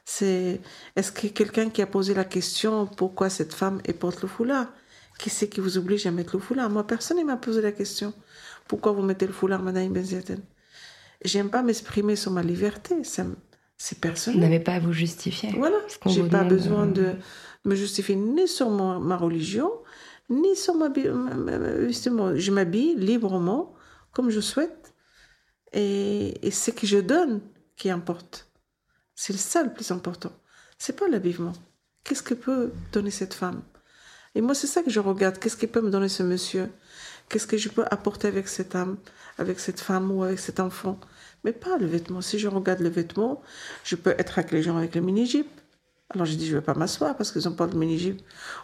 [0.04, 0.60] C'est
[0.94, 4.66] est-ce que quelqu'un qui a posé la question pourquoi cette femme porte le foulard?
[5.18, 6.68] Qui c'est qui vous oblige à mettre le foulard?
[6.68, 8.12] Moi, personne ne m'a posé la question.
[8.68, 10.40] Pourquoi vous mettez le foulard, Madame Benziaten?
[11.24, 14.38] J'aime pas m'exprimer sur ma liberté, c'est personnel.
[14.38, 15.50] Vous n'avez pas à vous justifier.
[15.56, 17.14] Voilà, j'ai pas besoin de
[17.64, 19.70] me justifier ni sur ma, religion,
[20.28, 20.88] ni sur ma...
[21.86, 23.74] Justement, je m'habille librement,
[24.12, 24.94] comme je souhaite,
[25.72, 27.40] et, et ce que je donne
[27.76, 28.50] qui importe.
[29.14, 30.32] C'est ça le plus important.
[30.78, 31.52] C'est pas l'habillement.
[32.04, 33.62] Qu'est-ce que peut donner cette femme?
[34.34, 35.38] Et moi, c'est ça que je regarde.
[35.38, 36.68] Qu'est-ce qu'il peut me donner ce monsieur?
[37.28, 38.96] Qu'est-ce que je peux apporter avec cette âme,
[39.38, 40.98] avec cette femme ou avec cet enfant?
[41.42, 42.20] Mais pas le vêtement.
[42.20, 43.42] Si je regarde le vêtement,
[43.84, 45.46] je peux être avec les gens avec le mini-jeep.
[46.10, 48.20] Alors je dis, je ne vais pas m'asseoir parce qu'ils ont pas de mini-jeep.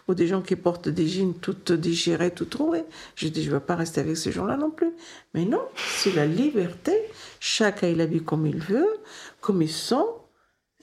[0.08, 2.84] Ou des gens qui portent des jeans toutes déchirées, toutes trouées.
[3.16, 4.92] Je dis, je ne vais pas rester avec ces gens-là non plus.
[5.34, 6.92] Mais non, c'est la liberté.
[7.40, 9.00] Chacun il habille comme il veut,
[9.40, 9.96] comme il sent.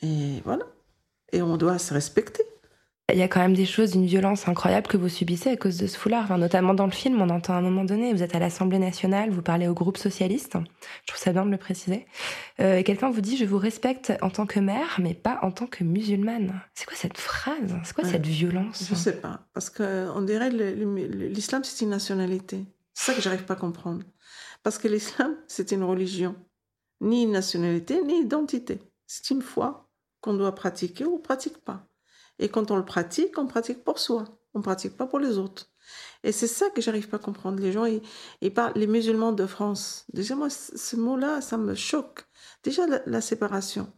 [0.01, 0.65] Et voilà.
[1.31, 2.43] Et on doit se respecter.
[3.13, 5.77] Il y a quand même des choses d'une violence incroyable que vous subissez à cause
[5.77, 6.37] de ce foulard.
[6.37, 9.29] notamment dans le film, on entend à un moment donné, vous êtes à l'Assemblée nationale,
[9.29, 10.57] vous parlez au groupe socialiste.
[11.03, 12.05] Je trouve ça bien de le préciser.
[12.59, 15.51] Euh, et quelqu'un vous dit, je vous respecte en tant que mère, mais pas en
[15.51, 16.59] tant que musulmane.
[16.73, 17.79] C'est quoi cette phrase?
[17.85, 18.85] C'est quoi cette violence?
[18.89, 19.47] Je sais pas.
[19.53, 22.65] Parce qu'on dirait l'islam, c'est une nationalité.
[22.93, 24.03] C'est ça que j'arrive pas à comprendre.
[24.63, 26.35] Parce que l'islam, c'est une religion.
[26.99, 28.81] Ni une nationalité, ni identité.
[29.05, 29.89] C'est une foi
[30.19, 31.86] qu'on doit pratiquer ou pratique pas.
[32.39, 34.25] Et quand on le pratique, on pratique pour soi.
[34.53, 35.69] On pratique pas pour les autres.
[36.23, 37.59] Et c'est ça que j'arrive pas à comprendre.
[37.61, 40.05] Les gens, ils, parlent, les musulmans de France.
[40.13, 42.25] Déjà, moi, ce mot-là, ça me choque.
[42.63, 43.91] Déjà, la, séparation.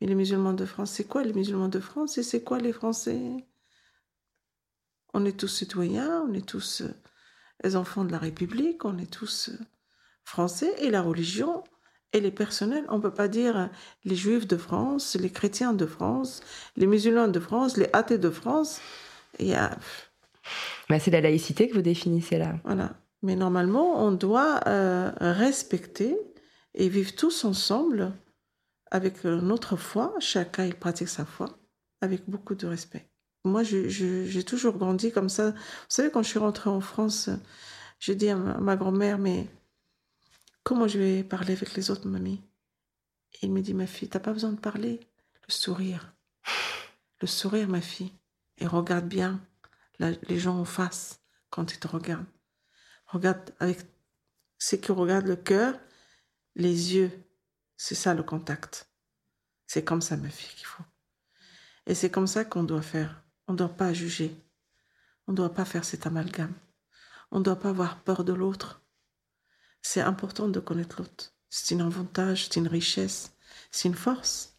[0.00, 2.72] Mais les musulmans de France, c'est quoi les musulmans de France et c'est quoi les
[2.72, 3.20] Français?
[5.14, 6.88] On est tous citoyens, on est tous euh,
[7.62, 9.58] les enfants de la République, on est tous euh,
[10.24, 11.62] français et la religion,
[12.12, 12.84] et les personnels.
[12.88, 13.70] On ne peut pas dire
[14.04, 16.40] les juifs de France, les chrétiens de France,
[16.76, 18.80] les musulmans de France, les athées de France.
[19.38, 19.56] Il
[20.88, 22.54] bah, c'est la laïcité que vous définissez là.
[22.64, 22.90] Voilà.
[23.22, 26.18] Mais normalement, on doit euh, respecter
[26.74, 28.12] et vivre tous ensemble
[28.90, 30.14] avec euh, notre foi.
[30.18, 31.58] Chacun il pratique sa foi
[32.00, 33.08] avec beaucoup de respect.
[33.44, 35.50] Moi, j'ai toujours grandi comme ça.
[35.50, 35.56] Vous
[35.88, 37.28] savez, quand je suis rentrée en France,
[37.98, 39.46] j'ai dit à ma grand-mère, mais
[40.64, 42.42] Comment je vais parler avec les autres, mamie?
[43.42, 45.00] Il me dit, ma fille, t'as pas besoin de parler.
[45.48, 46.14] Le sourire.
[47.20, 48.12] Le sourire, ma fille.
[48.58, 49.44] Et regarde bien
[49.98, 52.26] la- les gens en face quand ils te regardent.
[53.06, 53.80] Regarde avec
[54.58, 55.78] ce qui regarde le cœur,
[56.54, 57.10] les yeux.
[57.76, 58.88] C'est ça le contact.
[59.66, 60.84] C'est comme ça, ma fille, qu'il faut.
[61.86, 63.22] Et c'est comme ça qu'on doit faire.
[63.48, 64.36] On ne doit pas juger.
[65.26, 66.54] On ne doit pas faire cet amalgame.
[67.32, 68.81] On ne doit pas avoir peur de l'autre.
[69.82, 71.32] C'est important de connaître l'autre.
[71.50, 73.32] C'est un avantage, c'est une richesse,
[73.70, 74.54] c'est une force.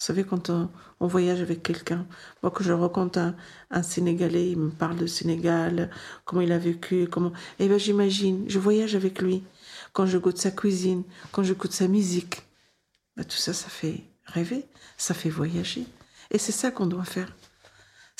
[0.00, 0.68] Vous savez, quand on,
[0.98, 2.06] on voyage avec quelqu'un,
[2.42, 3.36] moi, que je rencontre un,
[3.70, 5.90] un Sénégalais, il me parle de Sénégal,
[6.24, 7.32] comment il a vécu, comment.
[7.60, 9.44] Eh bien, j'imagine, je voyage avec lui.
[9.92, 12.42] Quand je goûte sa cuisine, quand je goûte sa musique,
[13.16, 14.66] ben, tout ça, ça fait rêver,
[14.96, 15.86] ça fait voyager.
[16.32, 17.32] Et c'est ça qu'on doit faire.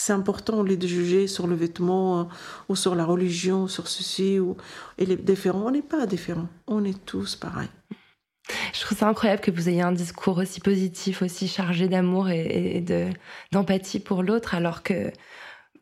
[0.04, 2.24] C'est important au lieu de juger sur le vêtement euh,
[2.68, 4.56] ou sur la religion, sur ceci ou
[4.98, 5.66] et les différents.
[5.66, 6.48] On n'est pas différents.
[6.66, 7.68] On est tous pareils.
[8.74, 12.80] Je trouve ça incroyable que vous ayez un discours aussi positif, aussi chargé d'amour et,
[12.80, 13.10] de
[13.52, 15.12] d'empathie pour l'autre, alors que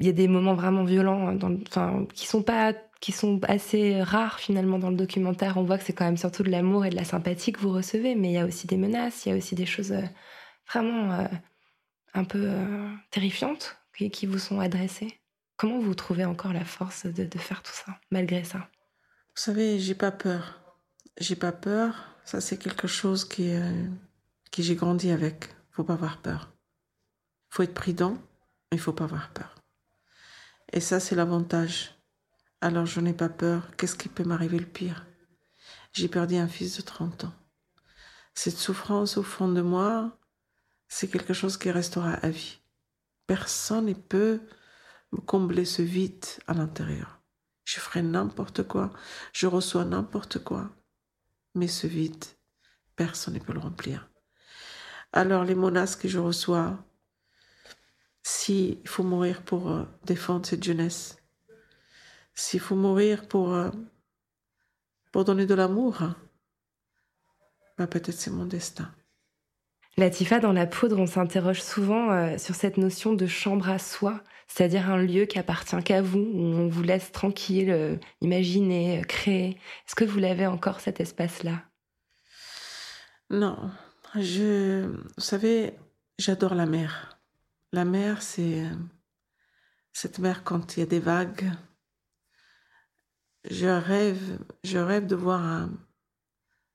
[0.01, 4.03] il y a des moments vraiment violents, le- enfin, qui sont pas, qui sont assez
[4.03, 5.57] rares finalement dans le documentaire.
[5.57, 7.73] On voit que c'est quand même surtout de l'amour et de la sympathie que vous
[7.73, 10.03] recevez, mais il y a aussi des menaces, il y a aussi des choses euh,
[10.71, 11.25] vraiment euh,
[12.13, 12.47] un peu
[13.11, 15.21] terrifiantes qui, vous sont adressées.
[15.57, 18.71] Comment vous trouvez encore la force de, de faire tout ça, malgré ça?
[19.37, 20.61] Vous savez, j'ai pas peur.
[21.19, 21.95] J'ai pas peur.
[22.25, 23.87] Ça, c'est quelque chose qui, euh,
[24.51, 25.49] qui j'ai grandi avec.
[25.71, 26.53] Faut pas avoir peur.
[27.51, 28.15] Faut être prudent,
[28.71, 29.57] mais il faut pas avoir peur.
[30.73, 31.95] Et ça, c'est l'avantage.
[32.61, 33.69] Alors, je n'ai pas peur.
[33.77, 35.07] Qu'est-ce qui peut m'arriver le pire?
[35.93, 37.35] J'ai perdu un fils de 30 ans.
[38.35, 40.17] Cette souffrance au fond de moi,
[40.89, 42.60] c'est quelque chose qui restera à vie.
[43.31, 44.41] Personne ne peut
[45.13, 47.21] me combler ce vide à l'intérieur.
[47.65, 48.91] Je ferai n'importe quoi,
[49.33, 50.69] je reçois n'importe quoi,
[51.55, 52.25] mais ce vide,
[52.97, 54.11] personne ne peut le remplir.
[55.13, 56.85] Alors les menaces que je reçois,
[58.25, 61.17] s'il faut mourir pour euh, défendre cette jeunesse,
[62.35, 63.71] s'il faut mourir pour, euh,
[65.15, 66.17] donner de l'amour, hein,
[67.79, 68.93] bah, peut-être c'est mon destin.
[70.01, 74.23] Latifa, dans la poudre, on s'interroge souvent euh, sur cette notion de chambre à soi,
[74.49, 79.05] c'est-à-dire un lieu qui appartient qu'à vous, où on vous laisse tranquille, euh, imaginer, euh,
[79.05, 79.51] créer.
[79.87, 81.65] Est-ce que vous l'avez encore cet espace-là?
[83.29, 83.71] Non,
[84.15, 85.75] je, vous savez,
[86.19, 87.21] j'adore la mer.
[87.73, 88.65] La mer, c'est
[89.93, 91.51] cette mer quand il y a des vagues.
[93.49, 95.71] Je rêve, je rêve de voir un-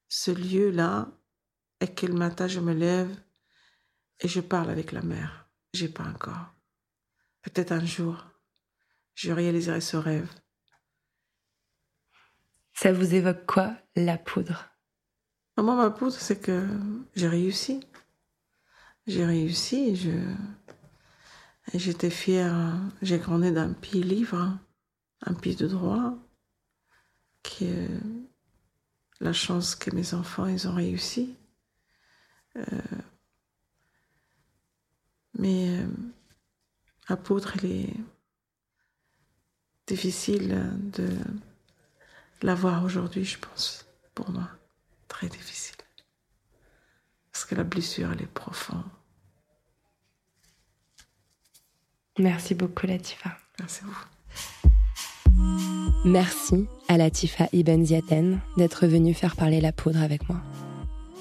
[0.07, 1.09] ce lieu-là
[1.82, 3.15] et que le matin je me lève
[4.19, 5.49] et je parle avec la mer.
[5.73, 6.53] J'ai pas encore.
[7.41, 8.26] Peut-être un jour,
[9.13, 10.30] je réaliserai ce rêve.
[12.73, 14.69] Ça vous évoque quoi, la poudre?
[15.57, 16.67] Moi, ma poudre, c'est que
[17.15, 17.80] j'ai réussi.
[19.07, 20.11] J'ai réussi je.
[21.73, 22.80] J'étais fière.
[23.01, 24.57] J'ai grandi d'un pays libre,
[25.21, 26.13] un pays de droit,
[27.41, 27.89] qui est
[29.19, 31.36] la chance que mes enfants, ils ont réussi.
[32.58, 32.62] Euh,
[35.38, 35.88] mais euh,
[37.10, 37.93] la poudre, elle est
[39.88, 41.10] difficile de
[42.41, 44.49] l'avoir aujourd'hui, je pense, pour moi
[45.08, 45.76] très difficile.
[47.32, 48.84] Parce que la blessure, elle est profonde.
[52.18, 53.38] Merci beaucoup, Latifa.
[53.60, 54.06] Merci à vous.
[56.06, 60.41] Merci à Latifa Ibn Ziaten d'être venue faire parler la poudre avec moi.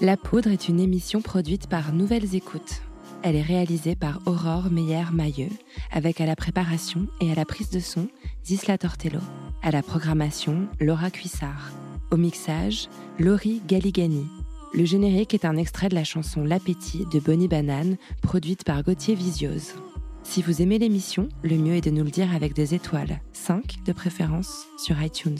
[0.04, 2.82] La poudre est une émission produite par Nouvelles Écoutes.
[3.22, 5.48] Elle est réalisée par Aurore Meyer-Mailleux,
[5.90, 8.08] avec à la préparation et à la prise de son
[8.44, 9.20] Zisla Tortello,
[9.62, 11.72] à la programmation Laura Cuissard,
[12.10, 14.26] au mixage Laurie Galigani.
[14.74, 19.14] Le générique est un extrait de la chanson L'appétit de Bonnie Banane, produite par Gauthier
[19.14, 19.72] Visiose.
[20.22, 23.76] Si vous aimez l'émission, le mieux est de nous le dire avec des étoiles, 5
[23.86, 25.38] de préférence sur iTunes.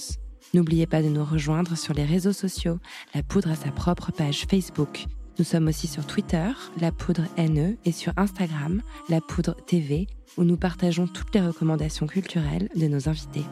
[0.55, 2.79] N'oubliez pas de nous rejoindre sur les réseaux sociaux.
[3.13, 5.07] La Poudre a sa propre page Facebook.
[5.37, 6.49] Nous sommes aussi sur Twitter,
[6.81, 12.07] La Poudre NE, et sur Instagram, La Poudre TV, où nous partageons toutes les recommandations
[12.07, 13.43] culturelles de nos invités.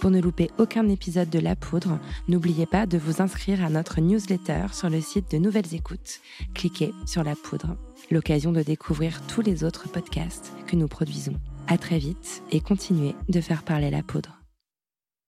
[0.00, 4.00] Pour ne louper aucun épisode de La Poudre, n'oubliez pas de vous inscrire à notre
[4.00, 6.20] newsletter sur le site de Nouvelles Écoutes.
[6.54, 7.76] Cliquez sur La Poudre,
[8.10, 11.34] l'occasion de découvrir tous les autres podcasts que nous produisons.
[11.68, 14.39] À très vite et continuez de faire parler la poudre.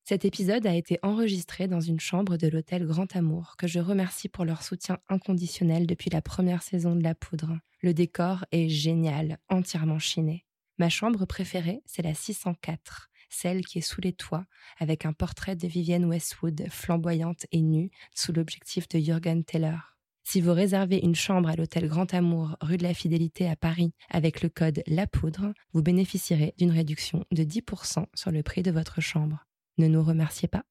[0.04, 4.28] Cet épisode a été enregistré dans une chambre de l'hôtel Grand Amour, que je remercie
[4.28, 7.56] pour leur soutien inconditionnel depuis la première saison de La Poudre.
[7.82, 10.44] Le décor est génial, entièrement chiné.
[10.78, 14.44] Ma chambre préférée, c'est la 604, celle qui est sous les toits,
[14.80, 19.78] avec un portrait de Vivienne Westwood, flamboyante et nue, sous l'objectif de Jürgen Teller.
[20.24, 23.92] Si vous réservez une chambre à l'hôtel Grand Amour, rue de la Fidélité à Paris,
[24.10, 28.72] avec le code La Poudre, vous bénéficierez d'une réduction de 10% sur le prix de
[28.72, 29.46] votre chambre.
[29.78, 30.64] Ne nous remerciez pas.